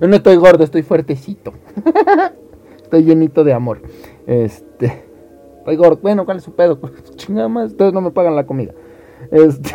[0.00, 1.52] Yo no estoy gordo, estoy fuertecito.
[2.82, 3.82] estoy llenito de amor.
[4.26, 5.04] Este.
[5.58, 5.98] Estoy gordo.
[6.02, 6.78] Bueno, ¿cuál es su pedo?
[7.16, 8.72] Chingada más, ustedes no me pagan la comida.
[9.30, 9.70] Este.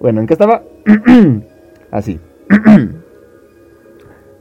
[0.00, 0.62] bueno, ¿en qué estaba?
[1.90, 2.20] Así.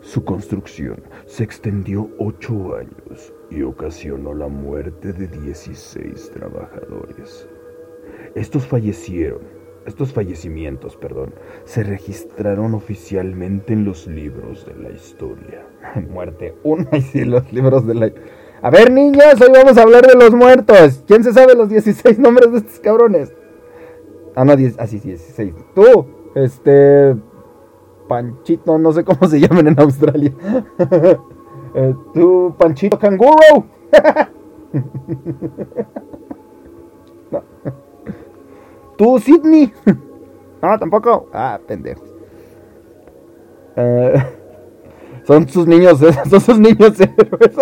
[0.02, 7.48] Su construcción se extendió ocho años y ocasionó la muerte de 16 trabajadores.
[8.34, 9.42] Estos fallecieron,
[9.86, 11.34] estos fallecimientos, perdón,
[11.66, 15.68] se registraron oficialmente en los libros de la historia.
[16.10, 18.12] Muerte una y sí, los libros de la...
[18.62, 21.04] A ver, niños, hoy vamos a hablar de los muertos.
[21.08, 23.34] ¿Quién se sabe los 16 nombres de estos cabrones?
[24.36, 25.54] Ah, no, 10, así, ah, 16.
[25.76, 27.16] Tú, este...
[28.08, 30.34] Panchito, no sé cómo se llaman en Australia.
[31.76, 33.66] eh, tú, Panchito Canguro.
[38.98, 39.74] Tú, Sidney.
[40.62, 41.28] no, tampoco.
[41.34, 42.04] Ah, pendejo.
[43.76, 44.14] Eh,
[45.24, 45.98] son sus niños,
[46.30, 47.56] son sus niños héroes.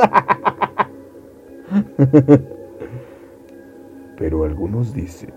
[4.17, 5.33] Pero algunos dicen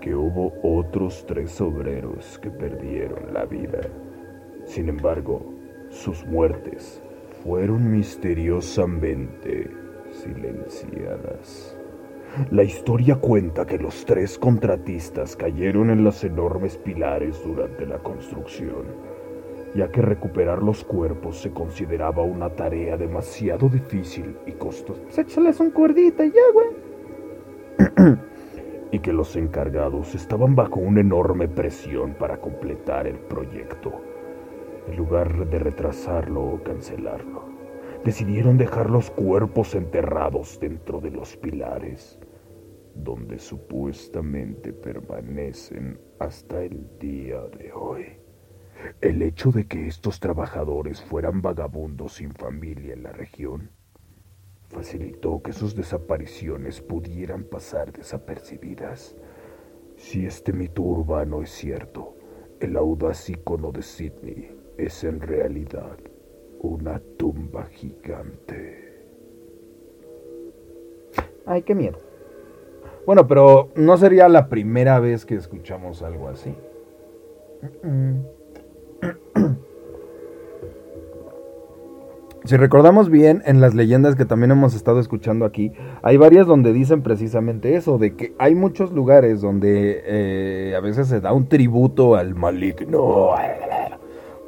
[0.00, 3.80] que hubo otros tres obreros que perdieron la vida.
[4.66, 5.40] Sin embargo,
[5.88, 7.02] sus muertes
[7.42, 9.70] fueron misteriosamente
[10.10, 11.76] silenciadas.
[12.50, 18.84] La historia cuenta que los tres contratistas cayeron en los enormes pilares durante la construcción,
[19.74, 25.22] ya que recuperar los cuerpos se consideraba una tarea demasiado difícil y costosa.
[25.22, 26.68] Échales un cuerdita ya, güey.
[28.92, 34.15] y que los encargados estaban bajo una enorme presión para completar el proyecto
[34.86, 37.44] en lugar de retrasarlo o cancelarlo,
[38.04, 42.18] decidieron dejar los cuerpos enterrados dentro de los pilares,
[42.94, 48.06] donde supuestamente permanecen hasta el día de hoy.
[49.00, 53.70] El hecho de que estos trabajadores fueran vagabundos sin familia en la región
[54.68, 59.16] facilitó que sus desapariciones pudieran pasar desapercibidas.
[59.96, 62.16] Si este mito urbano es cierto,
[62.60, 65.96] el audaz icono de Sydney es en realidad
[66.60, 68.86] una tumba gigante.
[71.44, 71.98] Ay, qué miedo.
[73.06, 76.54] Bueno, pero no sería la primera vez que escuchamos algo así.
[82.44, 86.72] Si recordamos bien, en las leyendas que también hemos estado escuchando aquí, hay varias donde
[86.72, 91.48] dicen precisamente eso, de que hay muchos lugares donde eh, a veces se da un
[91.48, 93.34] tributo al maligno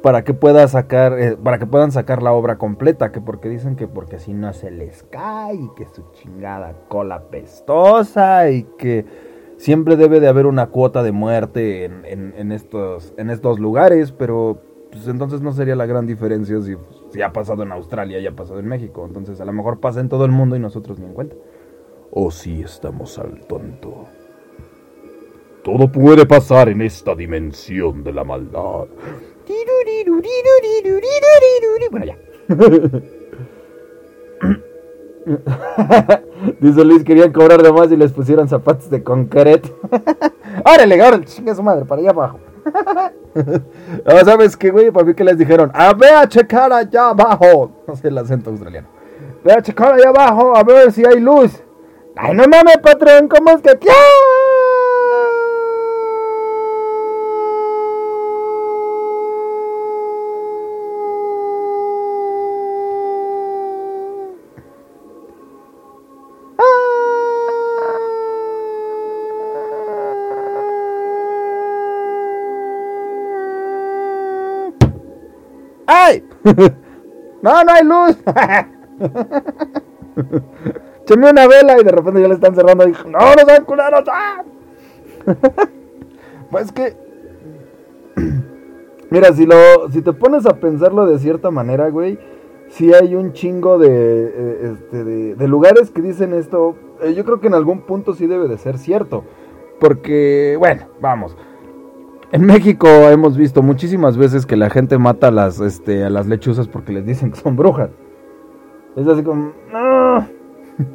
[0.01, 3.75] para que pueda sacar, eh, para que puedan sacar la obra completa, que porque dicen
[3.75, 9.05] que porque si no se les cae y que su chingada cola pestosa y que
[9.57, 15.07] siempre debe de haber una cuota de muerte en, estos, en estos lugares, pero pues
[15.07, 16.75] entonces no sería la gran diferencia si,
[17.11, 19.99] si, ha pasado en Australia y ha pasado en México, entonces a lo mejor pasa
[19.99, 21.35] en todo el mundo y nosotros ni en cuenta.
[22.11, 24.05] O si estamos al tonto.
[25.63, 28.87] Todo puede pasar en esta dimensión de la maldad.
[31.91, 32.17] Bueno, ya.
[36.59, 39.69] Dice Luis, querían cobrar de más y les pusieron zapatos de concreto.
[40.65, 42.39] órale, órale, chinga su madre, para allá abajo.
[44.05, 44.91] no, ¿sabes qué, güey?
[44.91, 47.71] Para mí que les dijeron, a ver a checar allá abajo.
[47.87, 48.87] No sé el acento australiano.
[49.43, 51.51] Ve a checar allá abajo a ver si hay luz.
[52.15, 53.77] Ay, no mames, patrón, ¿cómo es que...
[77.41, 78.17] no, no hay luz.
[81.03, 84.03] Echame una vela y de repente ya le están cerrando y no, no sean culeros.
[84.11, 84.43] ¡Ah!
[86.51, 86.95] pues que
[89.09, 92.19] Mira, si lo si te pones a pensarlo de cierta manera, güey,
[92.69, 96.75] si hay un chingo de, eh, este, de, lugares que dicen esto.
[97.01, 99.23] Eh, yo creo que en algún punto sí debe de ser cierto.
[99.79, 101.35] Porque, bueno, vamos.
[102.31, 106.27] En México hemos visto muchísimas veces que la gente mata a las, este, a las
[106.27, 107.89] lechuzas porque les dicen que son brujas.
[108.95, 110.27] Es así como, no.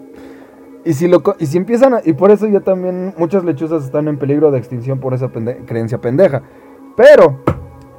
[0.85, 4.17] y si lo, y si empiezan y por eso ya también muchas lechuzas están en
[4.17, 5.29] peligro de extinción por esa
[5.67, 6.43] creencia pendeja.
[6.97, 7.41] Pero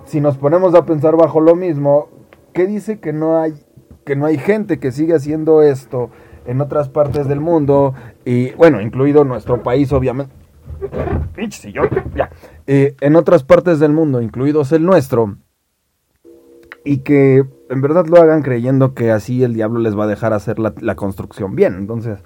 [0.06, 2.08] si nos ponemos a pensar bajo lo mismo,
[2.54, 3.54] ¿qué dice que no hay
[4.06, 6.10] que no hay gente que sigue haciendo esto
[6.46, 10.34] en otras partes del mundo y bueno, incluido nuestro país obviamente?
[11.36, 12.30] Pinche sillón, ya.
[12.68, 15.38] Eh, en otras partes del mundo, incluidos el nuestro,
[16.84, 20.34] y que en verdad lo hagan creyendo que así el diablo les va a dejar
[20.34, 21.76] hacer la, construcción bien.
[21.76, 22.24] Entonces,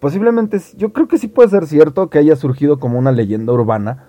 [0.00, 4.08] posiblemente, yo creo que sí puede ser cierto que haya surgido como una leyenda urbana,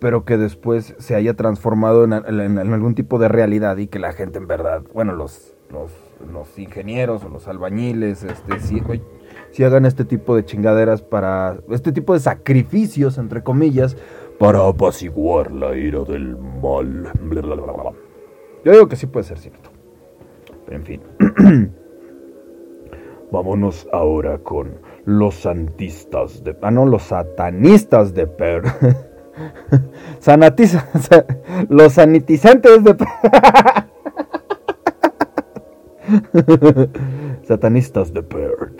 [0.00, 4.38] pero que después se haya transformado en, algún tipo de realidad y que la gente
[4.38, 8.60] en verdad, bueno, los, los, ingenieros o los albañiles, este,
[9.50, 13.96] si hagan este tipo de chingaderas para, este tipo de sacrificios, entre comillas,
[14.42, 17.12] para apaciguar la ira del mal.
[18.64, 19.70] Yo digo que sí puede ser cierto.
[20.68, 21.00] en fin.
[23.30, 26.56] Vámonos ahora con los santistas de...
[26.60, 28.64] Ah, no, los satanistas de Per.
[30.18, 30.88] Sanatiza,
[31.68, 32.96] los sanitizantes de...
[37.44, 38.71] Satanistas de Perth.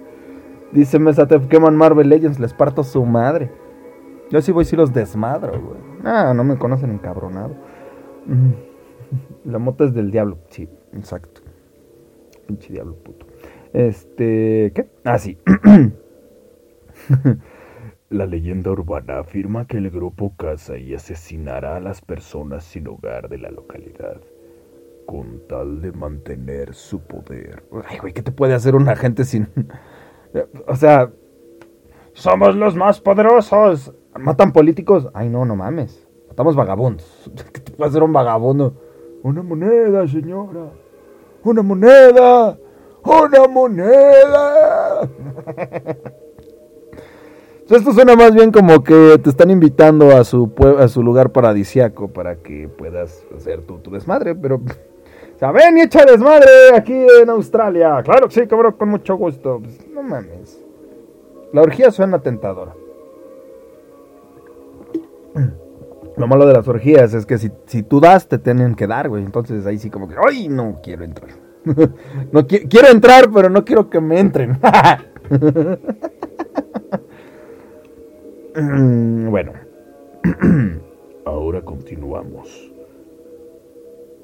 [0.72, 3.51] Dice Mesatef, queman Marvel Legends, les parto su madre.
[4.30, 5.80] Yo sí voy si los desmadro, güey.
[6.03, 7.55] Ah, no me conocen encabronado.
[9.45, 10.39] La mota es del diablo.
[10.49, 11.41] Sí, exacto.
[12.47, 13.26] Pinche diablo puto.
[13.72, 14.89] Este, ¿qué?
[15.03, 15.38] Ah, sí.
[18.09, 23.29] La leyenda urbana afirma que el grupo caza y asesinará a las personas sin hogar
[23.29, 24.21] de la localidad
[25.07, 27.63] con tal de mantener su poder.
[27.87, 29.47] Ay, güey, ¿qué te puede hacer un agente sin
[30.67, 31.11] o sea,
[32.13, 33.91] somos los más poderosos.
[34.19, 35.09] ¿Matan políticos?
[35.15, 36.07] Ay, no, no mames.
[36.27, 37.31] Matamos vagabundos.
[37.53, 38.79] ¿Qué te puede hacer un vagabundo?
[39.23, 40.69] Una moneda, señora.
[41.43, 42.55] Una moneda.
[43.03, 45.09] Una moneda.
[47.70, 52.09] Esto suena más bien como que te están invitando a su, a su lugar paradisiaco
[52.09, 57.30] para que puedas hacer tu, desmadre, pero o sea, ven y echa desmadre aquí en
[57.30, 58.03] Australia.
[58.03, 59.61] Claro que sí, cabrón, con mucho gusto.
[59.63, 60.63] Pues, no mames.
[61.53, 62.74] La orgía suena tentadora.
[66.18, 69.09] Lo malo de las orgías es que si, si tú das, te tienen que dar,
[69.09, 69.24] güey.
[69.24, 71.32] Entonces ahí sí como que, ¡ay, no quiero entrar!
[72.32, 74.59] no quiero entrar, pero no quiero que me entren.
[78.55, 79.51] bueno.
[81.25, 82.71] Ahora continuamos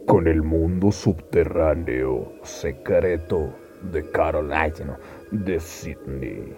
[0.08, 3.54] con el mundo subterráneo secreto
[3.92, 4.52] de Carol,
[5.32, 6.56] de Sydney.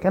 [0.00, 0.08] ¿Qué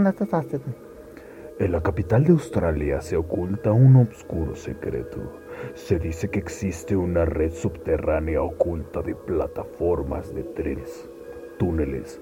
[1.59, 5.41] En la capital de Australia se oculta un oscuro secreto.
[5.73, 11.09] Se dice que existe una red subterránea oculta de plataformas de trenes,
[11.57, 12.21] túneles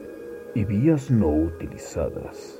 [0.56, 2.59] y vías no utilizadas.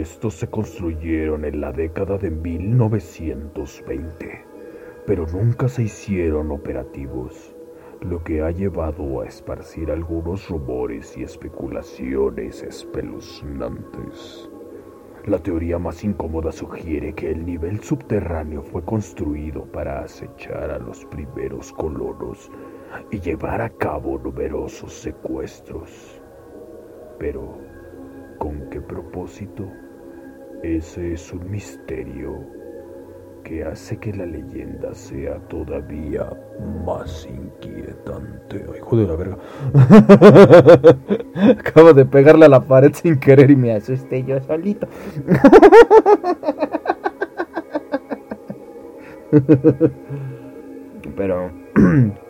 [0.00, 4.46] Estos se construyeron en la década de 1920
[5.06, 7.54] pero nunca se hicieron operativos,
[8.00, 14.50] lo que ha llevado a esparcir algunos rumores y especulaciones espeluznantes.
[15.26, 21.04] La teoría más incómoda sugiere que el nivel subterráneo fue construido para acechar a los
[21.06, 22.50] primeros colonos
[23.10, 26.20] y llevar a cabo numerosos secuestros.
[27.18, 27.58] Pero,
[28.38, 29.68] ¿con qué propósito?
[30.62, 32.40] Ese es un misterio
[33.44, 36.28] que hace que la leyenda sea todavía
[36.84, 38.64] más inquietante.
[38.72, 39.38] Ay, joder, la verga.
[41.58, 44.88] Acabo de pegarle a la pared sin querer y me asusté yo solito.
[51.16, 51.50] Pero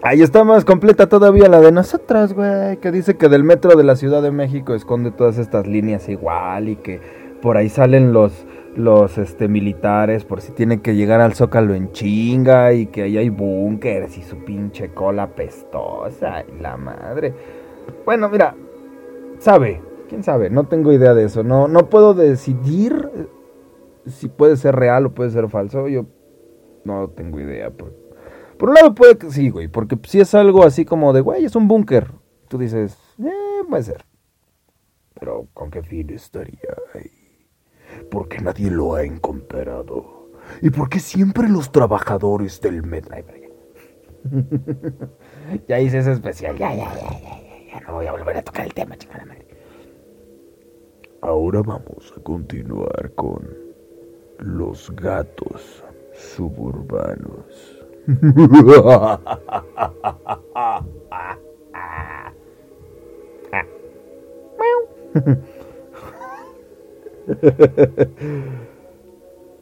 [0.00, 2.76] Ahí está más completa todavía la de nosotros, güey.
[2.76, 6.68] Que dice que del metro de la Ciudad de México esconde todas estas líneas igual
[6.68, 7.00] y que
[7.40, 11.92] por ahí salen los, los este, militares por si tienen que llegar al Zócalo en
[11.92, 17.34] chinga y que ahí hay búnkers y su pinche cola pestosa y la madre.
[18.04, 18.54] Bueno, mira,
[19.38, 21.42] sabe, quién sabe, no tengo idea de eso.
[21.42, 23.10] No, no puedo decidir
[24.06, 25.88] si puede ser real o puede ser falso.
[25.88, 26.06] Yo
[26.84, 27.70] no tengo idea.
[27.70, 27.92] Por,
[28.58, 31.44] por un lado puede que sí, güey, porque si es algo así como de, güey,
[31.44, 32.12] es un búnker.
[32.48, 34.04] Tú dices, eh, puede ser.
[35.18, 37.17] Pero ¿con qué fin estaría ahí?
[38.10, 40.30] Porque nadie lo ha encontrado.
[40.62, 43.16] ¿Y por qué siempre los trabajadores del metro?
[45.68, 46.56] ya hice ese especial.
[46.56, 47.40] Ya, ya, ya, ya,
[47.72, 49.46] ya, no voy a volver a tocar el tema, chingada madre.
[51.20, 53.48] Ahora vamos a continuar con
[54.38, 55.84] los gatos
[56.14, 57.76] suburbanos.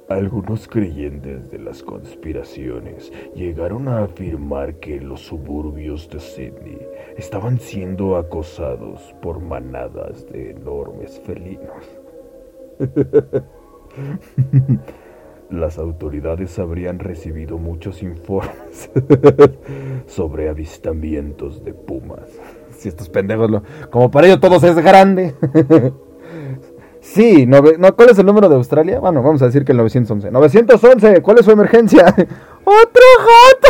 [0.09, 6.79] Algunos creyentes de las conspiraciones llegaron a afirmar que los suburbios de Sydney
[7.17, 11.91] estaban siendo acosados por manadas de enormes felinos.
[15.51, 18.91] Las autoridades habrían recibido muchos informes
[20.07, 22.29] sobre avistamientos de pumas.
[22.71, 23.63] Si estos pendejos lo...
[23.91, 25.35] Como para ellos todos es grande.
[27.15, 27.63] Sí, no,
[27.95, 28.99] ¿cuál es el número de Australia?
[28.99, 30.31] Bueno, vamos a decir que el 911.
[30.31, 32.05] 911, ¿cuál es su emergencia?
[32.65, 33.69] ¡Otro gato!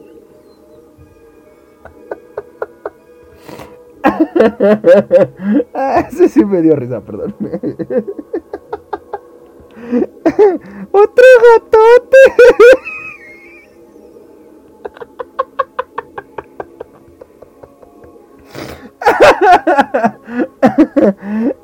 [6.08, 7.34] Ese sí me dio risa, perdón.
[10.92, 12.16] ¡Otro gatote!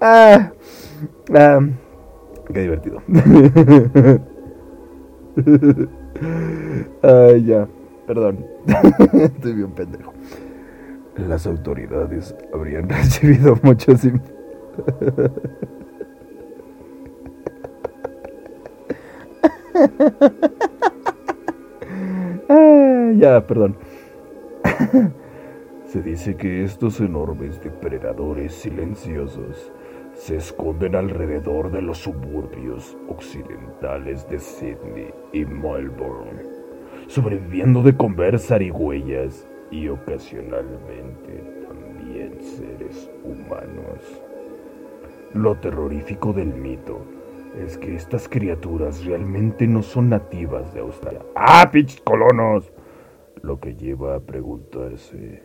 [0.01, 0.53] ah,
[1.35, 1.61] ah,
[2.53, 3.03] qué divertido.
[7.03, 7.69] Ay, ya,
[8.07, 8.47] perdón.
[9.13, 10.16] Estoy bien pendejo.
[11.19, 14.01] Las autoridades habrían recibido muchos...
[22.49, 23.77] ah, ya, perdón.
[25.87, 29.73] Se dice que estos enormes depredadores silenciosos
[30.15, 36.43] se esconden alrededor de los suburbios occidentales de Sydney y Melbourne,
[37.07, 44.23] sobreviviendo de comer zarigüeyas y ocasionalmente también seres humanos.
[45.35, 47.01] Lo terrorífico del mito
[47.57, 51.23] es que estas criaturas realmente no son nativas de Australia.
[51.35, 52.73] ¡Ah, pinches colonos!
[53.43, 55.43] Lo que lleva a preguntarse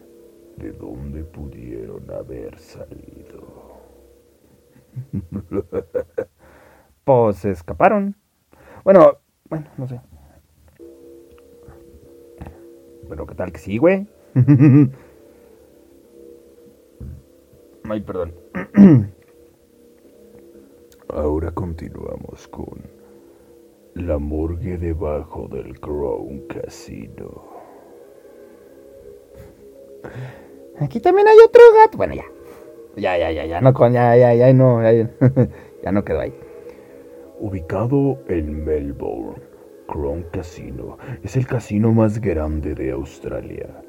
[0.57, 3.71] de dónde pudieron haber salido.
[7.03, 8.15] pues escaparon.
[8.83, 9.19] Bueno,
[9.49, 9.99] bueno, no sé.
[13.11, 14.07] Pero qué tal que sí, güey.
[17.83, 18.33] Ay, perdón.
[21.09, 22.79] Ahora continuamos con
[23.95, 27.43] la morgue debajo del Crown Casino.
[30.79, 31.97] Aquí también hay otro gato.
[31.97, 32.23] Bueno, ya.
[32.95, 35.09] Ya, ya, ya, ya no con, ya, ya, ya no, ya,
[35.83, 36.33] ya no quedó ahí.
[37.41, 39.50] Ubicado en Melbourne,
[39.91, 43.83] Crown Casino es el casino más grande de Australia.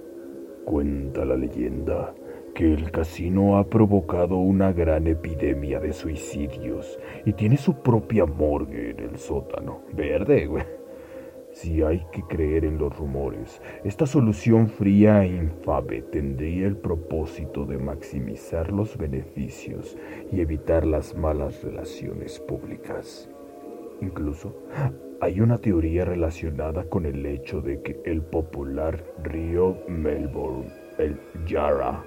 [0.64, 2.12] Cuenta la leyenda
[2.56, 8.90] que el casino ha provocado una gran epidemia de suicidios y tiene su propia morgue
[8.90, 9.82] en el sótano.
[9.92, 10.64] Verde, güey.
[11.52, 17.64] Si hay que creer en los rumores, esta solución fría e infame tendría el propósito
[17.64, 19.96] de maximizar los beneficios
[20.32, 23.30] y evitar las malas relaciones públicas.
[24.00, 24.56] Incluso
[25.22, 30.68] hay una teoría relacionada con el hecho de que el popular río Melbourne,
[30.98, 31.16] el
[31.46, 32.02] Yarra,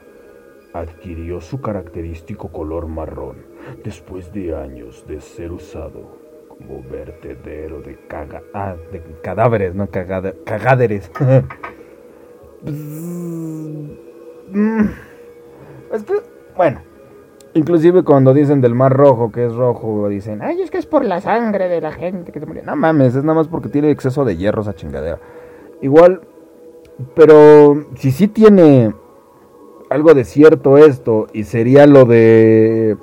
[0.74, 3.38] adquirió su característico color marrón
[3.86, 11.10] después de años de ser usado como vertedero de, caga ah, de cadáveres, no cagáderes.
[15.94, 16.14] es que,
[16.58, 16.82] bueno,
[17.56, 21.06] Inclusive cuando dicen del mar rojo, que es rojo, dicen, ay, es que es por
[21.06, 22.64] la sangre de la gente que se murió.
[22.64, 25.20] No mames, es nada más porque tiene exceso de hierro esa chingadera.
[25.82, 26.20] Igual,
[27.16, 28.94] pero si sí tiene
[29.90, 32.98] algo de cierto esto, y sería lo de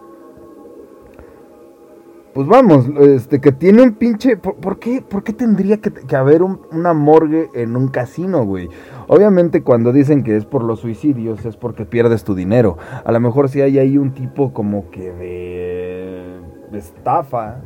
[2.35, 4.37] pues vamos, este, que tiene un pinche...
[4.37, 8.71] ¿Por, qué, por qué tendría que, haber una morgue en un casino, güey?
[9.07, 12.79] Obviamente cuando dicen que es por los suicidios es porque pierdes tu dinero.
[13.05, 17.61] A lo mejor si hay ahí un tipo como que de, de estafa,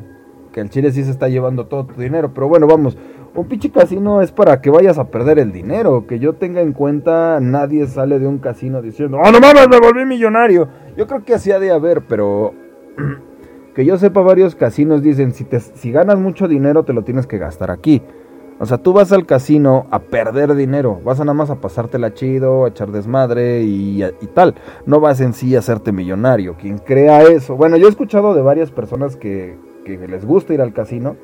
[0.52, 2.32] que el chile sí se está llevando todo tu dinero.
[2.34, 2.98] Pero bueno, vamos,
[3.36, 6.08] un pinche casino es para que vayas a perder el dinero.
[6.08, 9.78] Que yo tenga en cuenta, nadie sale de un casino diciendo, ¡Oh, no mames, me
[9.78, 10.66] volví millonario!
[10.96, 12.52] Yo creo que así ha de haber, pero...
[13.76, 17.26] que yo sepa, varios casinos dicen, si, te, si ganas mucho dinero, te lo tienes
[17.26, 18.00] que gastar aquí.
[18.58, 22.14] O sea, tú vas al casino a perder dinero, vas a nada más a pasártela
[22.14, 24.02] chido, a echar desmadre y,
[24.32, 24.54] tal.
[24.86, 26.54] No vas en sí a hacerte millonario.
[26.54, 27.54] Quien crea eso.
[27.54, 31.16] Bueno, yo he escuchado de varias personas que, que les gusta ir al casino,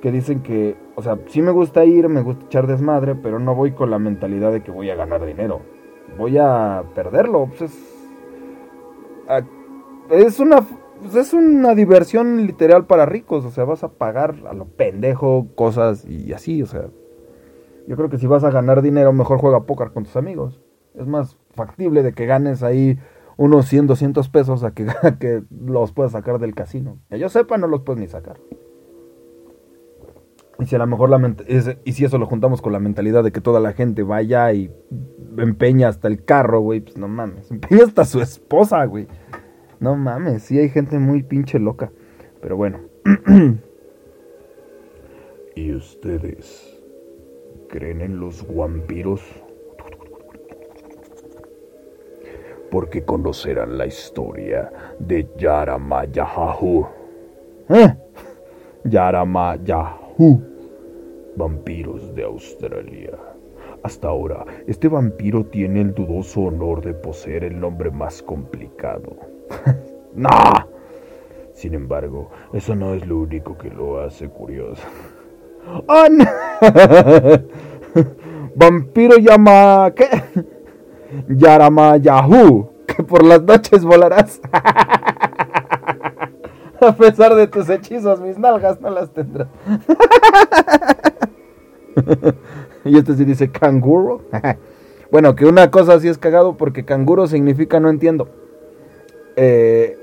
[0.00, 3.54] que dicen que, o sea, sí me gusta ir, me gusta echar desmadre, pero no
[3.54, 5.60] voy con la mentalidad de que voy a ganar dinero.
[6.16, 7.50] Voy a perderlo.
[7.58, 9.44] Pues es,
[10.08, 10.62] es una
[11.04, 15.48] pues es una diversión literal para ricos, o sea, vas a pagar a lo pendejo
[15.54, 16.86] cosas y así, o sea.
[17.86, 20.62] Yo creo que si vas a ganar dinero, mejor juega póker con tus amigos.
[20.94, 22.98] Es más factible de que ganes ahí
[23.36, 26.98] unos 100, 200 pesos a que, los puedas sacar del casino.
[27.10, 28.38] Que yo sepa, no los puedes ni sacar.
[30.58, 31.34] Y si a lo mejor la
[31.84, 34.72] y si eso lo juntamos con la mentalidad de que toda la gente vaya y
[35.36, 39.06] empeña hasta el carro, güey, pues no mames, empeña hasta su esposa, güey.
[39.80, 41.90] No mames, sí hay gente muy pinche loca.
[42.40, 42.80] Pero bueno.
[45.56, 46.80] ¿Y ustedes
[47.68, 49.22] creen en los vampiros?
[52.70, 56.86] Porque conocerán la historia de Yaramayahu.
[57.68, 57.94] ¿Eh?
[58.84, 60.42] Yaramayahu.
[61.36, 63.18] Vampiros de Australia.
[63.82, 69.33] Hasta ahora, este vampiro tiene el dudoso honor de poseer el nombre más complicado
[70.14, 70.28] ¡No!
[71.52, 74.82] Sin embargo, eso no es lo único que lo hace curioso.
[75.86, 76.24] ¡Oh, no!
[78.54, 79.92] Vampiro llama...
[79.94, 80.08] ¿Qué?
[81.28, 82.72] Yarama Yahoo.
[82.86, 84.40] Que por las noches volarás.
[86.80, 89.48] A pesar de tus hechizos, mis nalgas no las tendrás.
[92.84, 94.22] y este sí dice canguro.
[95.10, 98.28] bueno, que una cosa sí es cagado porque canguro significa no entiendo
[99.36, 99.98] eh,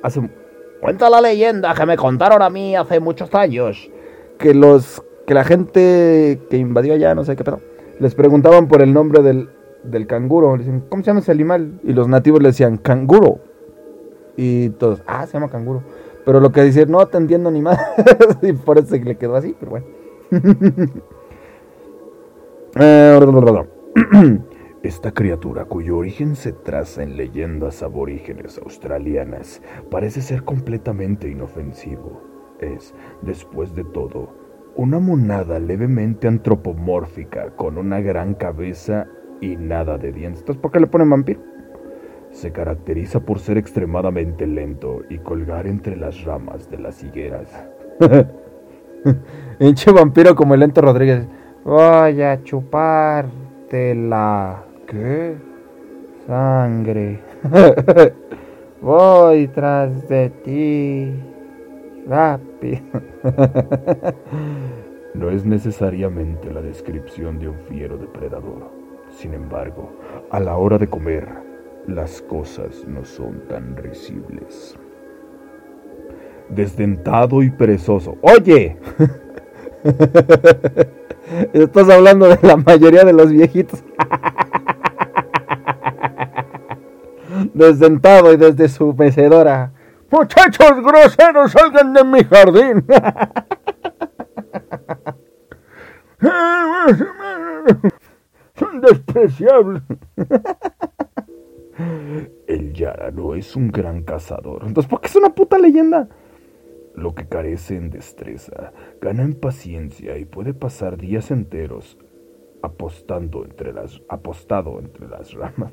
[0.82, 3.90] cuenta la leyenda que me contaron a mí hace muchos años
[4.38, 7.62] que los que la gente que invadió allá, no sé qué pero
[8.00, 9.50] les preguntaban por el nombre del,
[9.84, 10.58] del canguro.
[10.58, 11.80] Le dicen, ¿cómo se llama ese animal?
[11.84, 13.40] Y los nativos le decían, canguro.
[14.36, 15.84] Y todos, ah, se llama canguro.
[16.26, 17.80] Pero lo que decían, no te entiendo ni más.
[18.42, 19.86] y por eso le quedó así, pero bueno.
[22.80, 23.20] Eh,
[24.84, 29.62] esta criatura, cuyo origen se traza en leyendas aborígenes australianas,
[29.92, 32.24] parece ser completamente inofensivo.
[32.60, 34.36] Es, después de todo,
[34.76, 39.08] una monada levemente antropomórfica con una gran cabeza
[39.40, 40.44] y nada de dientes.
[40.58, 41.42] ¿por qué le ponen vampiro?
[42.32, 47.50] Se caracteriza por ser extremadamente lento y colgar entre las ramas de las higueras.
[49.60, 51.28] Hinche vampiro como el lento Rodríguez.
[51.64, 53.32] Voy a chupártela.
[54.92, 55.38] ¿Qué?
[56.28, 57.22] Sangre.
[58.82, 61.14] Voy tras de ti.
[62.06, 62.82] Rápido.
[65.14, 68.70] no es necesariamente la descripción de un fiero depredador.
[69.12, 69.94] Sin embargo,
[70.30, 71.26] a la hora de comer,
[71.88, 74.78] las cosas no son tan risibles.
[76.50, 78.18] Desdentado y perezoso.
[78.20, 78.76] ¡Oye!
[81.54, 83.82] Estás hablando de la mayoría de los viejitos.
[87.54, 89.74] Desdentado y desde su mecedora.
[90.10, 92.84] Muchachos groseros, salgan de mi jardín.
[98.56, 99.84] Son despreciables.
[102.48, 104.64] El Yara no es un gran cazador.
[104.66, 106.10] Entonces, ¿por qué es una puta leyenda?
[106.94, 111.98] Lo que carece en destreza, gana en paciencia y puede pasar días enteros
[112.62, 115.72] apostando entre las, apostado entre las ramas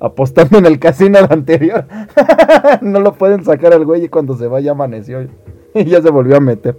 [0.00, 1.86] apostando en el casino anterior.
[2.82, 5.28] no lo pueden sacar al güey y cuando se vaya amaneció
[5.74, 6.76] y ya se volvió a meter.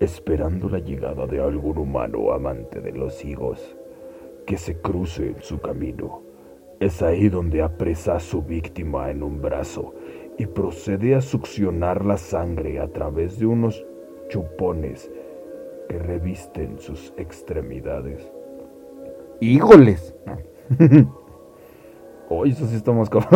[0.00, 3.76] Esperando la llegada de algún humano amante de los higos
[4.46, 6.22] que se cruce en su camino.
[6.80, 9.94] Es ahí donde apresa a su víctima en un brazo
[10.38, 13.84] y procede a succionar la sangre a través de unos
[14.28, 15.10] chupones
[15.88, 18.30] que revisten sus extremidades.
[19.40, 20.14] ¡Híjoles!
[22.30, 23.26] Oye, eso sí estamos como.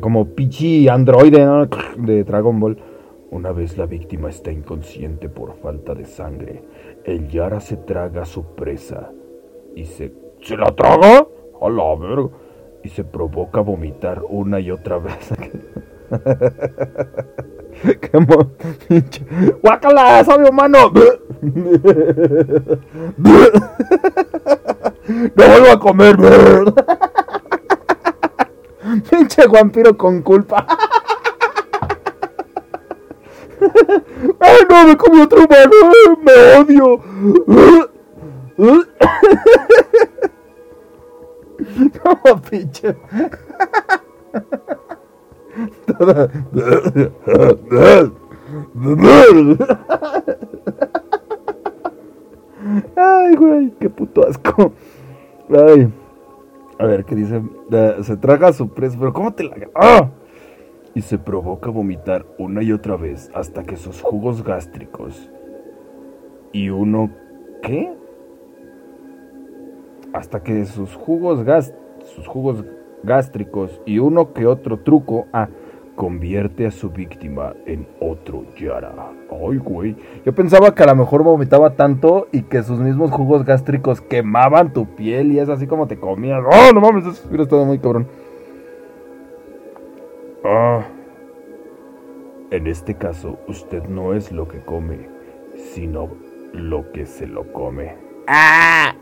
[0.00, 1.46] Como pichi androide
[1.96, 2.78] de Dragon Ball.
[3.30, 6.62] Una vez la víctima está inconsciente por falta de sangre,
[7.04, 9.10] el Yara se traga a su presa
[9.74, 10.12] y se.
[10.40, 11.26] ¿Se la traga?
[11.60, 12.28] A la verga.
[12.84, 15.34] Y se provoca vomitar una y otra vez.
[18.00, 18.52] ¡Qué mo...
[19.62, 20.24] ¡Guácala!
[20.24, 20.92] ¡Sabe humano!
[25.08, 26.16] ¡No vuelvo a comer!
[29.10, 30.66] ¡Pinche vampiro con culpa!
[34.40, 34.84] ¡Ay, no!
[34.86, 35.72] ¡Me comí otro humano!
[36.22, 37.00] ¡Me odio!
[42.04, 42.96] ¡No, pinche!
[52.96, 54.72] Ay, güey, qué puto asco.
[55.50, 55.92] Ay.
[56.78, 57.42] A ver, ¿qué dice?
[58.02, 59.56] Se traga su presa, pero ¿cómo te la...
[59.74, 60.10] ¡Ah!
[60.94, 65.30] Y se provoca vomitar una y otra vez hasta que sus jugos gástricos
[66.52, 67.10] y uno...
[67.62, 67.92] ¿Qué?
[70.12, 71.74] Hasta que sus jugos gas...
[72.14, 72.64] sus jugos
[73.02, 75.48] gástricos y uno que otro truco ah,
[75.98, 78.92] convierte a su víctima en otro Yara.
[79.32, 79.96] Ay, güey.
[80.24, 84.72] Yo pensaba que a lo mejor vomitaba tanto y que sus mismos jugos gástricos quemaban
[84.72, 86.40] tu piel y es así como te comías.
[86.46, 87.04] ¡Oh, no mames!
[87.04, 88.06] Eso hubiera estado muy cabrón.
[90.44, 90.84] Ah.
[92.52, 95.08] En este caso, usted no es lo que come,
[95.74, 96.10] sino
[96.52, 97.96] lo que se lo come.
[98.28, 98.94] ¡Ah!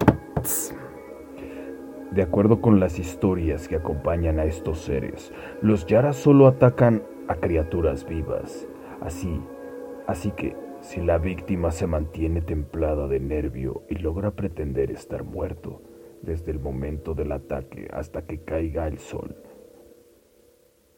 [2.12, 7.34] De acuerdo con las historias que acompañan a estos seres, los Yaras solo atacan a
[7.34, 8.68] criaturas vivas.
[9.00, 9.40] Así,
[10.06, 15.82] así que si la víctima se mantiene templada de nervio y logra pretender estar muerto
[16.22, 19.36] desde el momento del ataque hasta que caiga el sol,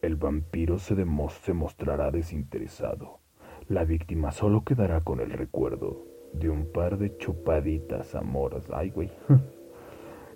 [0.02, 0.94] el vampiro se,
[1.42, 3.20] se mostrará desinteresado.
[3.66, 6.04] La víctima solo quedará con el recuerdo
[6.34, 8.68] de un par de chupaditas amoras.
[8.70, 9.10] Ay, güey.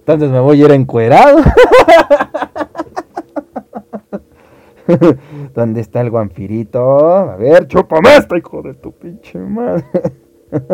[0.02, 1.38] Entonces me voy a ir encuerado.
[5.54, 7.08] ¿Dónde está el vampirito?
[7.08, 9.84] A ver, chúpame esta, hijo de tu pinche madre.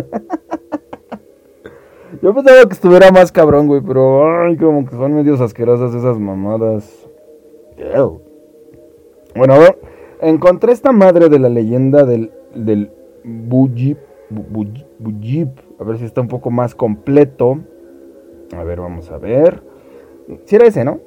[2.23, 6.19] Yo pensaba que estuviera más cabrón, güey, pero ay, como que son medios asquerosas esas
[6.19, 7.07] mamadas.
[9.37, 9.79] Bueno, a ver,
[10.23, 12.91] encontré esta madre de la leyenda del, del
[13.25, 13.99] Bujip,
[14.31, 17.59] Bujip, a ver si está un poco más completo.
[18.57, 19.63] A ver, vamos a ver.
[20.45, 21.01] Si era ese, ¿no?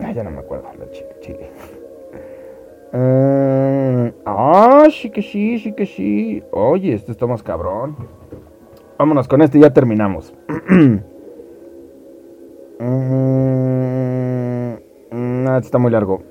[0.00, 0.68] Ah, ya no me acuerdo.
[0.78, 1.50] La chile, chile.
[2.92, 6.42] Uh, ah, sí que sí, sí que sí.
[6.52, 7.96] Oye, este está más cabrón.
[8.98, 10.32] Vámonos con este y ya terminamos.
[10.50, 10.98] uh,
[15.56, 16.22] este está muy largo.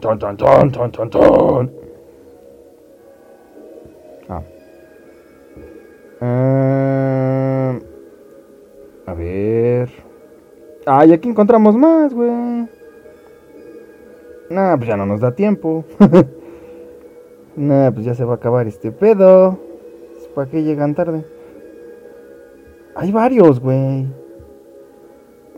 [0.00, 1.70] Ton,
[6.26, 7.78] Ah.
[9.06, 9.90] A ver.
[10.86, 12.66] Ay, aquí encontramos más, güey.
[14.48, 15.84] Nah, pues ya no nos da tiempo.
[17.56, 19.58] nah, pues ya se va a acabar este pedo.
[20.34, 21.26] ¿Para qué llegan tarde?
[22.96, 24.06] Hay varios, güey.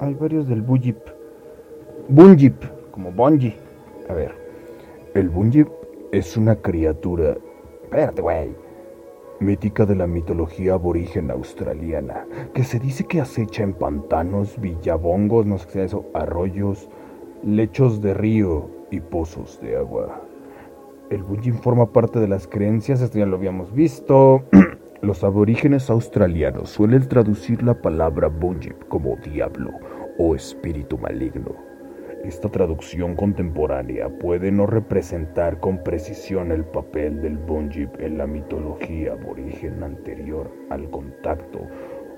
[0.00, 0.98] Hay varios del Bujip.
[2.08, 3.54] Bunjip, como Bonji.
[4.08, 4.32] A ver.
[5.14, 5.68] El Bunjip
[6.10, 7.36] es una criatura.
[7.84, 8.65] Espérate, güey
[9.40, 15.58] mítica de la mitología aborigen australiana, que se dice que acecha en pantanos, villabongos, no
[15.58, 16.88] sé qué eso, arroyos,
[17.44, 20.22] lechos de río y pozos de agua.
[21.10, 24.42] El Bunjin forma parte de las creencias, esto ya lo habíamos visto.
[25.02, 29.70] Los aborígenes australianos suelen traducir la palabra Bunjin como diablo
[30.18, 31.65] o espíritu maligno.
[32.26, 39.12] Esta traducción contemporánea puede no representar con precisión el papel del Bunjip en la mitología
[39.12, 41.60] aborigen anterior al contacto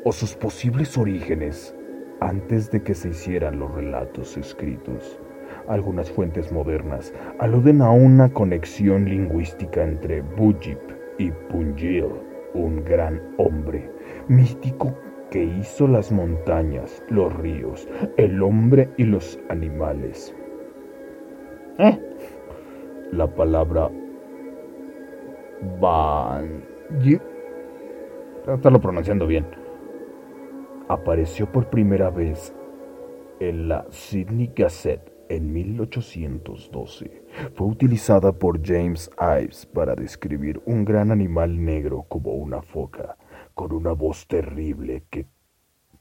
[0.07, 1.77] o sus posibles orígenes
[2.21, 5.21] antes de que se hicieran los relatos escritos.
[5.69, 10.81] Algunas fuentes modernas aluden a una conexión lingüística entre Bujip
[11.19, 12.07] y Punjil,
[12.55, 13.91] un gran hombre
[14.27, 14.95] místico
[15.31, 20.35] que hizo las montañas, los ríos, el hombre y los animales.
[21.79, 21.99] ¿Eh?
[23.13, 23.91] La palabra
[25.81, 27.19] Banji
[28.55, 29.47] estarlo pronunciando bien.
[30.89, 32.55] Apareció por primera vez
[33.41, 37.25] en la Sydney Gazette en 1812.
[37.55, 43.17] Fue utilizada por James Ives para describir un gran animal negro como una foca,
[43.59, 45.27] con una voz terrible que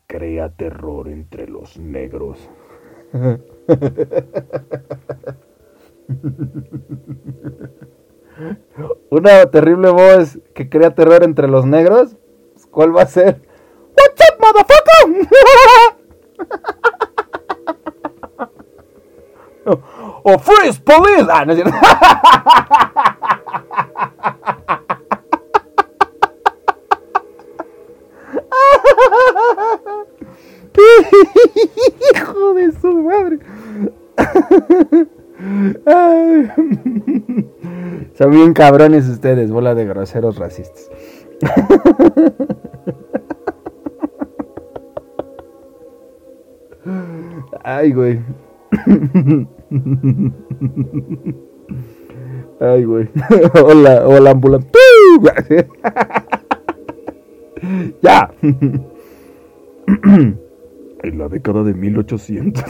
[0.05, 2.37] crea terror entre los negros.
[9.09, 12.15] Una terrible voz que crea terror entre los negros.
[12.69, 13.41] ¿Cuál va a ser?
[13.97, 15.27] What's up, motherfucker?
[20.23, 21.25] o freeze police.
[21.27, 21.63] Ah, no es.
[32.13, 33.39] Hijo de su madre.
[38.17, 40.89] Son bien cabrones ustedes, bola de groseros racistas.
[47.63, 48.19] Ay, güey.
[52.59, 53.07] Ay, güey.
[53.63, 54.79] Hola, hola, ambulante.
[58.01, 58.31] ya.
[61.03, 62.65] En la década de 1850.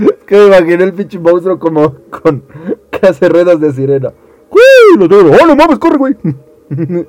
[0.00, 2.44] Es que me imaginé el pinche monstruo como con
[2.90, 4.12] que hace ruedas de sirena.
[4.50, 4.60] ¡Uy!
[4.98, 5.78] ¡Oh, no mames!
[5.78, 6.16] ¡Corre, güey!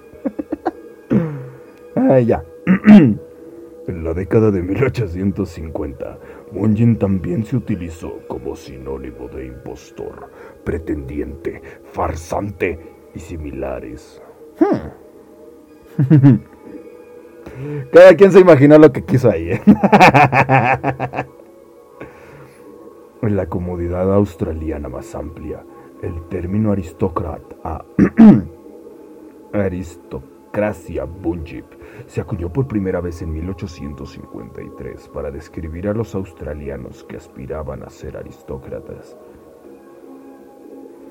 [1.95, 2.43] Ay, ya.
[3.85, 6.17] En la década de 1850,
[6.53, 10.29] Munjin también se utilizó como sinónimo de impostor,
[10.63, 11.61] pretendiente,
[11.91, 12.79] farsante
[13.13, 14.21] y similares.
[17.91, 19.49] Cada quien se imaginó lo que quiso ahí.
[19.51, 19.61] ¿eh?
[23.23, 25.63] En la comodidad australiana más amplia,
[26.01, 27.85] el término aristócrata,
[29.53, 31.63] aristocracia bunjip,
[32.05, 37.89] se acuñó por primera vez en 1853 para describir a los australianos que aspiraban a
[37.89, 39.15] ser aristócratas.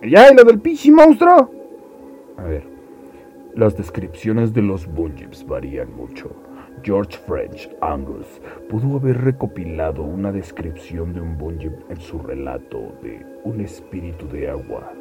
[0.02, 0.30] ¿Ya?
[0.30, 1.50] ¿Y lo del pinche monstruo?
[2.36, 2.64] A ver,
[3.54, 6.30] las descripciones de los bunjips varían mucho.
[6.82, 13.24] George French Angus pudo haber recopilado una descripción de un bunjip en su relato de
[13.44, 14.92] Un espíritu de agua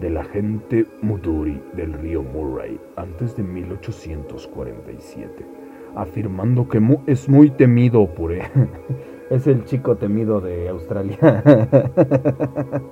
[0.00, 5.46] de la gente Muduri del río Murray antes de 1847,
[5.94, 8.42] afirmando que mu- es muy temido por él.
[9.30, 11.16] Es el chico temido de Australia.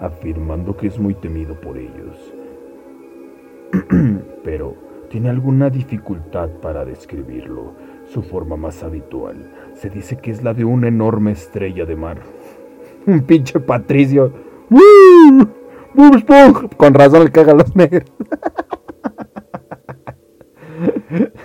[0.00, 2.34] afirmando que es muy temido por ellos.
[5.14, 7.74] Tiene alguna dificultad para describirlo.
[8.04, 12.20] Su forma más habitual se dice que es la de una enorme estrella de mar.
[13.06, 14.32] Un pinche Patricio.
[14.70, 15.48] ¡Woo!
[16.76, 18.10] Con razón le cagan los negros.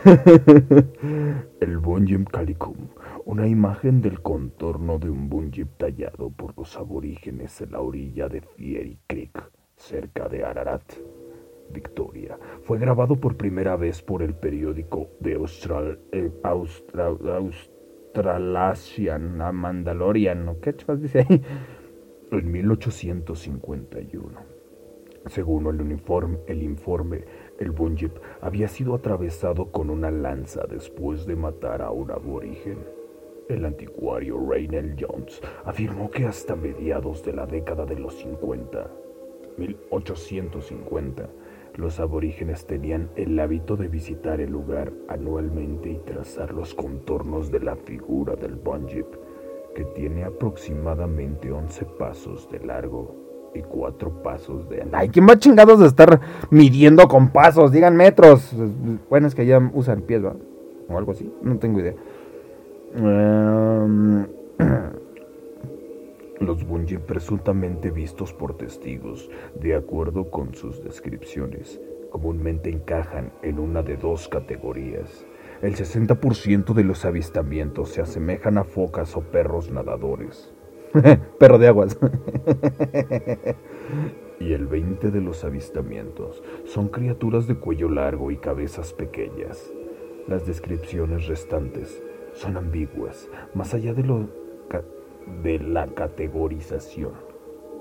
[1.62, 2.88] El Bunjim Calicum,
[3.26, 8.42] una imagen del contorno de un Bunjim tallado por los aborígenes en la orilla de
[8.42, 9.44] Fiery Creek,
[9.76, 10.82] cerca de Ararat,
[11.72, 19.52] Victoria, fue grabado por primera vez por el periódico de Austral, eh, Austra- Australasian, a
[19.52, 20.56] Mandalorian.
[20.62, 21.42] ¿qué dice ahí?
[22.32, 24.40] En 1851.
[25.26, 25.82] Según el,
[26.48, 27.26] el informe,
[27.60, 32.78] el Bunjip había sido atravesado con una lanza después de matar a un aborigen.
[33.50, 38.90] El anticuario Raynell Jones afirmó que hasta mediados de la década de los 50,
[39.58, 41.30] 1850,
[41.80, 47.62] los aborígenes tenían el hábito de visitar el lugar anualmente y trazar los contornos de
[47.62, 49.08] la figura del Bunjip,
[49.74, 53.16] que tiene aproximadamente 11 pasos de largo
[53.56, 54.98] y 4 pasos de ancho.
[54.98, 56.20] Ay, ¿quién va chingados de estar
[56.50, 57.72] midiendo con pasos?
[57.72, 58.54] Digan metros.
[59.10, 60.36] Bueno, es que ya usan pies, ¿va?
[60.90, 61.32] O algo así.
[61.42, 61.94] No tengo idea.
[62.94, 64.28] Em,
[66.40, 69.30] Los Bunjip presuntamente vistos por testigos,
[69.60, 71.82] de acuerdo con sus descripciones,
[72.12, 75.26] comúnmente encajan en una de dos categorías.
[75.62, 80.54] El 60% de los avistamientos se asemejan a focas o perros nadadores,
[81.40, 81.98] Perro de aguas.
[84.40, 89.70] y el 20% de los avistamientos son criaturas de cuello largo y cabezas pequeñas.
[90.28, 92.02] Las descripciones restantes
[92.34, 94.28] son ambiguas, más allá de, lo
[95.44, 97.14] de la categorización.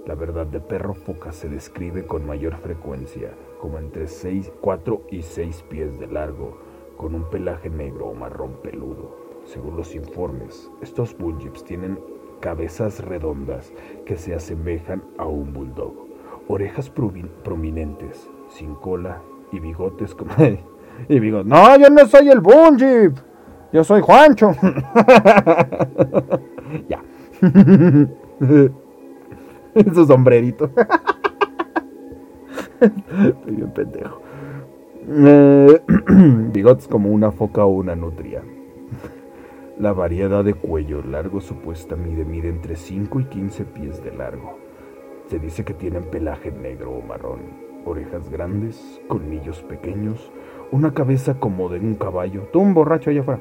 [0.07, 5.22] La verdad de perro foca se describe con mayor frecuencia como entre 6, 4 y
[5.22, 6.57] 6 pies de largo,
[6.96, 9.16] con un pelaje negro o marrón peludo.
[9.44, 11.99] Según los informes, estos bulljips tienen
[12.40, 13.72] cabezas redondas
[14.07, 15.94] que se asemejan a un bulldog,
[16.49, 19.20] orejas prominentes, sin cola
[19.53, 20.32] y bigotes como...
[21.09, 21.46] y bigotes.
[21.46, 23.12] No, yo no soy el Bungie.
[23.72, 24.53] Yo soy Juancho.
[26.88, 27.03] ya.
[29.95, 30.70] Su sombrerito.
[32.80, 34.22] Estoy bien pendejo.
[35.09, 35.80] Eh,
[36.53, 38.43] bigotes como una foca o una nutria.
[39.78, 44.59] La variedad de cuello largo supuesta mide, mide entre 5 y 15 pies de largo.
[45.28, 47.41] Se dice que tienen pelaje negro o marrón,
[47.84, 50.32] orejas grandes, colmillos pequeños,
[50.72, 53.41] una cabeza como de un caballo, tú un borracho allá afuera,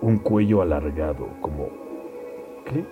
[0.00, 1.68] un cuello alargado como...
[2.64, 2.84] ¿Qué?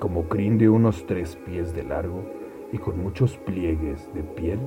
[0.00, 2.24] Como crin de unos tres pies de largo
[2.72, 4.58] y con muchos pliegues de piel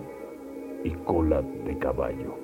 [0.86, 2.36] y cola de caballo.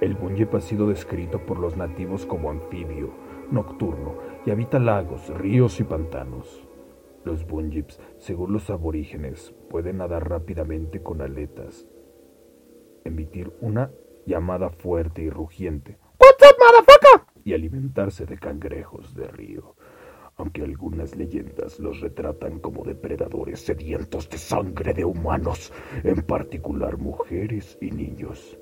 [0.00, 3.10] El bunyip ha sido descrito por los nativos como anfibio,
[3.50, 4.14] nocturno,
[4.46, 6.66] y habita lagos, ríos y pantanos.
[7.22, 11.86] Los bunyips, según los aborígenes, pueden nadar rápidamente con aletas,
[13.04, 13.90] emitir una
[14.24, 15.98] llamada fuerte y rugiente,
[17.44, 19.76] y alimentarse de cangrejos de río
[20.40, 25.70] aunque algunas leyendas los retratan como depredadores sedientos de sangre de humanos,
[26.02, 28.58] en particular mujeres y niños.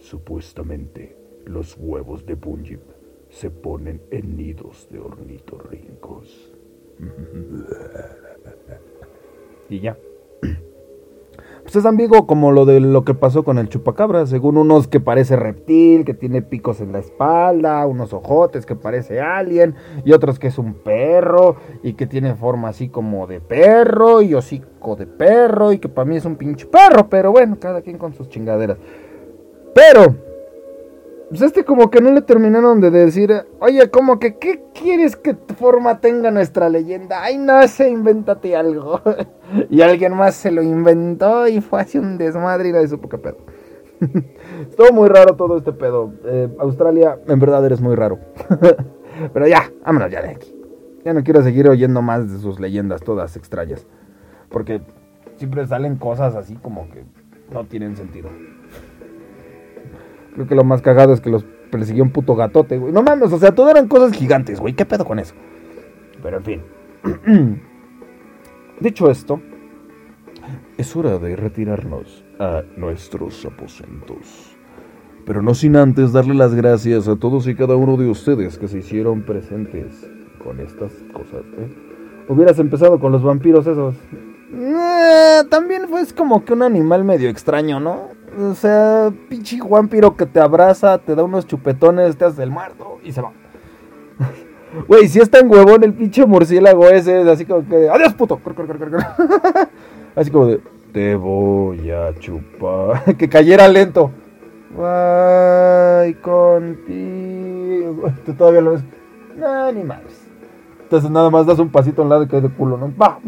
[0.00, 1.16] Supuestamente,
[1.46, 2.82] los huevos de Bunjip
[3.30, 6.52] se ponen en nidos de ornitorrincos.
[9.70, 9.96] y ya.
[11.62, 14.98] Pues es ambiguo como lo de lo que pasó con el chupacabra, según unos que
[14.98, 20.40] parece reptil, que tiene picos en la espalda, unos ojotes que parece alien, y otros
[20.40, 25.06] que es un perro, y que tiene forma así como de perro, y hocico de
[25.06, 28.28] perro, y que para mí es un pinche perro, pero bueno, cada quien con sus
[28.28, 28.78] chingaderas.
[29.72, 30.16] Pero,
[31.32, 35.34] pues este como que no le terminaron de decir, oye, como que, ¿qué quieres que
[35.56, 37.22] forma tenga nuestra leyenda?
[37.22, 39.00] Ay, no sé, invéntate algo.
[39.70, 43.16] y alguien más se lo inventó y fue así un desmadre y nadie supo qué
[43.16, 43.38] pedo.
[44.68, 46.12] Estuvo muy raro todo este pedo.
[46.26, 48.18] Eh, Australia, en verdad eres muy raro.
[49.32, 50.54] Pero ya, vámonos ya de aquí.
[51.02, 53.86] Ya no quiero seguir oyendo más de sus leyendas todas extrañas.
[54.50, 54.82] Porque
[55.36, 57.04] siempre salen cosas así como que
[57.50, 58.28] no tienen sentido.
[60.34, 62.92] Creo que lo más cagado es que los persiguió un puto gatote, güey.
[62.92, 64.74] No mames, o sea, todo eran cosas gigantes, güey.
[64.74, 65.34] ¿Qué pedo con eso?
[66.22, 66.62] Pero en fin.
[68.80, 69.40] Dicho esto,
[70.76, 74.56] es hora de retirarnos a nuestros aposentos.
[75.24, 78.66] Pero no sin antes darle las gracias a todos y cada uno de ustedes que
[78.66, 80.10] se hicieron presentes
[80.42, 81.44] con estas cosas.
[81.58, 82.24] ¿eh?
[82.28, 83.94] Hubieras empezado con los vampiros esos.
[84.52, 88.08] Eh, también fue como que un animal medio extraño, ¿no?
[88.38, 92.98] O sea, pinche vampiro que te abraza, te da unos chupetones, te hace el muerto
[93.04, 93.32] y se va.
[94.88, 98.40] Güey, si es tan huevón el pinche murciélago ese, así como que, adiós puto.
[100.14, 100.60] Así como de,
[100.92, 103.16] te voy a chupar.
[103.18, 104.10] que cayera lento.
[104.78, 108.10] Ay, contigo.
[108.24, 108.84] Tú todavía lo ves.
[109.36, 110.00] No, ni más.
[110.82, 112.92] Entonces nada más das un pasito a un lado y cae de culo, ¿no?
[112.96, 113.18] ¡Bah!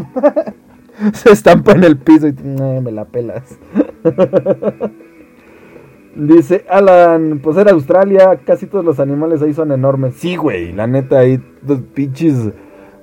[1.12, 3.58] Se estampa en el piso y me la pelas.
[6.16, 10.14] Dice Alan, pues era Australia, casi todos los animales ahí son enormes.
[10.14, 12.52] Sí, güey, la neta, ahí los pinches.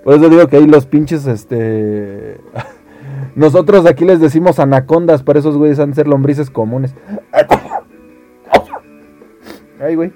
[0.03, 2.39] Por eso digo que ahí los pinches, este.
[3.35, 6.95] Nosotros aquí les decimos anacondas, para esos güeyes han de ser lombrices comunes.
[9.81, 10.13] Ay, güey.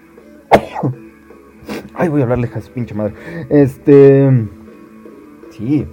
[1.95, 3.13] Ay, voy a hablarle a pinche madre.
[3.49, 4.32] Este.
[5.49, 5.86] Sí.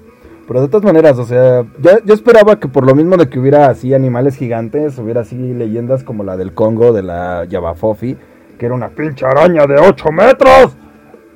[0.52, 1.64] Pero de todas maneras, o sea,
[2.04, 6.04] yo, esperaba que por lo mismo de que hubiera así animales gigantes, hubiera así leyendas
[6.04, 8.18] como la del Congo, de la Yavafofi,
[8.58, 10.76] que era una pinche araña de 8 metros.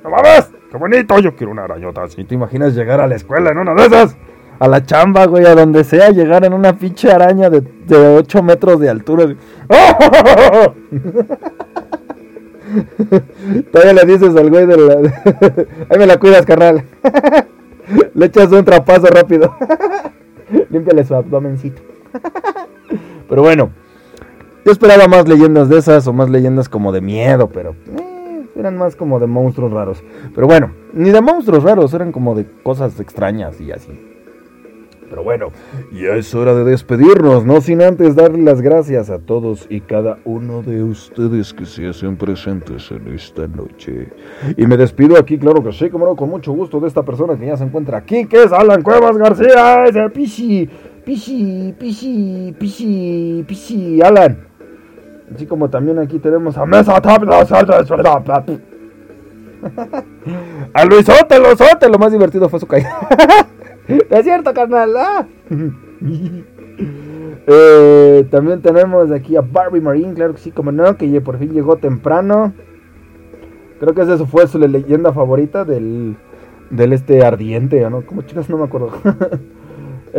[0.03, 0.51] ¡No mames!
[0.69, 1.17] ¡Qué bonito!
[1.17, 2.25] Yo quiero una arañota así.
[2.25, 4.15] ¿Te imaginas llegar a la escuela en una de esas?
[4.59, 8.43] A la chamba, güey, a donde sea, llegar en una pinche araña de, de 8
[8.43, 9.35] metros de altura.
[13.71, 14.93] Todavía le dices al güey de la...
[15.89, 16.83] Ahí me la cuidas, carnal.
[18.13, 19.55] Le echas un trapazo rápido.
[20.69, 21.81] Límpiale su abdomencito.
[23.29, 23.71] pero bueno,
[24.65, 28.77] yo esperaba más leyendas de esas o más leyendas como de miedo, pero eh, eran
[28.77, 30.03] más como de monstruos raros.
[30.33, 34.06] Pero bueno, ni de monstruos raros, eran como de cosas extrañas y así.
[35.09, 35.51] Pero bueno,
[35.93, 40.17] ya es hora de despedirnos, no sin antes darle las gracias a todos y cada
[40.25, 44.09] uno de ustedes que se hacen presentes en esta noche.
[44.57, 47.37] Y me despido aquí, claro que sí, como no, con mucho gusto de esta persona
[47.37, 50.69] que ya se encuentra aquí, que es Alan Cuevas García, ese Pichi,
[51.05, 54.45] Pichi, Pichi, Pichi, Pichi, Alan.
[55.33, 56.97] Así como también aquí tenemos a Mesa
[60.73, 62.93] A Luis Sote, lo más divertido fue su caída.
[64.09, 64.93] es cierto, carnal.
[64.97, 65.27] Ah.
[67.49, 71.53] Eh, también tenemos aquí a Barbie Marine, claro que sí, como no, que por fin
[71.53, 72.53] llegó temprano.
[73.79, 76.17] Creo que esa fue su leyenda favorita del,
[76.69, 78.05] del este ardiente, ¿no?
[78.05, 78.91] Como chicas, no me acuerdo.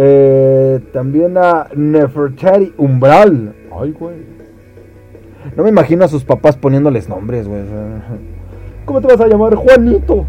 [0.01, 3.55] Eh, también a Nefertari Umbral.
[3.73, 4.17] Ay, güey.
[5.57, 7.63] No me imagino a sus papás poniéndoles nombres, güey.
[8.85, 9.55] ¿Cómo te vas a llamar?
[9.57, 10.25] Juanito.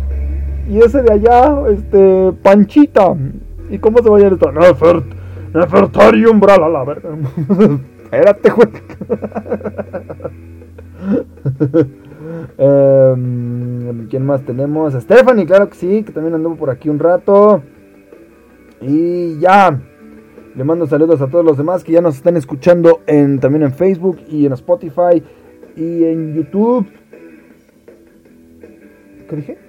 [0.67, 3.15] Y ese de allá, este, Panchita.
[3.69, 4.51] ¿Y cómo se va a llamar esto?
[4.51, 5.05] Nefert,
[5.53, 7.09] Nefertari Umbral, a la verga.
[8.03, 8.69] Espérate, güey.
[12.57, 14.93] Em, ¿Quién más tenemos?
[14.93, 17.61] A Stephanie, claro que sí, que también anduvo por aquí un rato.
[18.81, 19.79] Y ya.
[20.55, 23.71] Le mando saludos a todos los demás que ya nos están escuchando en, también en
[23.71, 25.23] Facebook y en Spotify
[25.75, 26.87] y en YouTube.
[29.29, 29.68] ¿Qué dije?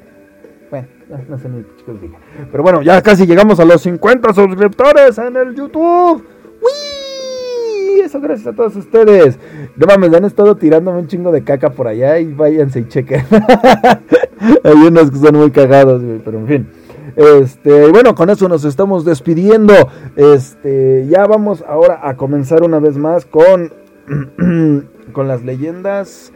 [0.71, 0.87] Bueno,
[1.29, 2.15] no sé ni qué chicos dije.
[2.51, 6.25] Pero bueno, ya casi llegamos a los 50 suscriptores en el YouTube.
[6.63, 8.01] ¡Wii!
[8.03, 9.39] Eso gracias a todos ustedes.
[9.77, 13.25] No mames, han estado tirándome un chingo de caca por allá y váyanse y chequen.
[14.65, 16.69] Hay unos que son muy cagados, pero en fin.
[17.17, 19.75] Este, bueno, con eso nos estamos despidiendo.
[20.15, 23.73] Este, ya vamos ahora a comenzar una vez más con,
[25.13, 26.33] con las leyendas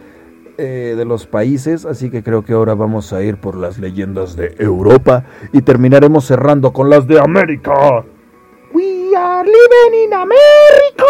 [0.59, 1.85] eh, de los países.
[1.85, 6.25] Así que creo que ahora vamos a ir por las leyendas de Europa y terminaremos
[6.25, 8.05] cerrando con las de América.
[8.73, 11.05] We are living in America.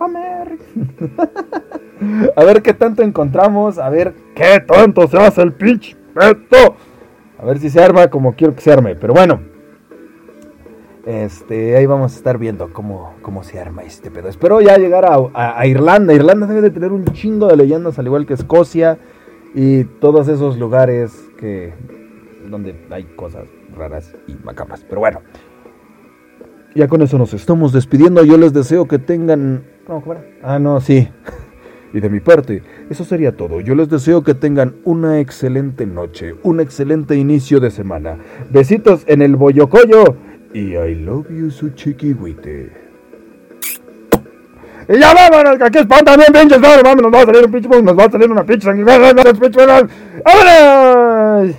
[2.36, 6.76] A ver qué tanto encontramos, a ver qué tanto se hace el pinche peto.
[7.38, 8.96] A ver si se arma como quiero que se arme.
[8.96, 9.49] Pero bueno.
[11.10, 14.28] Este, ahí vamos a estar viendo cómo, cómo se arma este pedo.
[14.28, 15.04] Espero ya llegar
[15.34, 16.14] a, Irlanda.
[16.14, 18.96] Irlanda debe de tener un chingo de leyendas, al igual que Escocia
[19.52, 21.74] y todos esos lugares que
[22.48, 23.42] donde hay cosas
[23.76, 24.84] raras y macabras.
[24.88, 25.22] Pero bueno,
[26.76, 28.22] ya con eso nos estamos despidiendo.
[28.22, 29.64] Yo les deseo que tengan.
[29.88, 30.24] ¿Cómo fuera?
[30.44, 31.08] Ah, no, sí.
[31.92, 33.60] Y de mi parte, eso sería todo.
[33.60, 38.16] Yo les deseo que tengan una excelente noche, un excelente inicio de semana.
[38.48, 40.14] Besitos en el boyocoyo
[40.52, 42.72] y I love you su chiquihuite.
[44.88, 47.52] Y ya vámonos, que aquí espanta bien, pinches, no, vamos, nos va a salir un
[47.52, 48.68] pinche, nos va a salir una pinche
[50.24, 51.56] vámonos.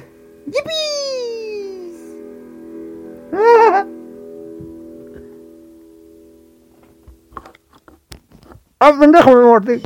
[0.47, 0.81] ¡Yippee!
[8.79, 9.81] ¡Ah, pendejo, me mordí!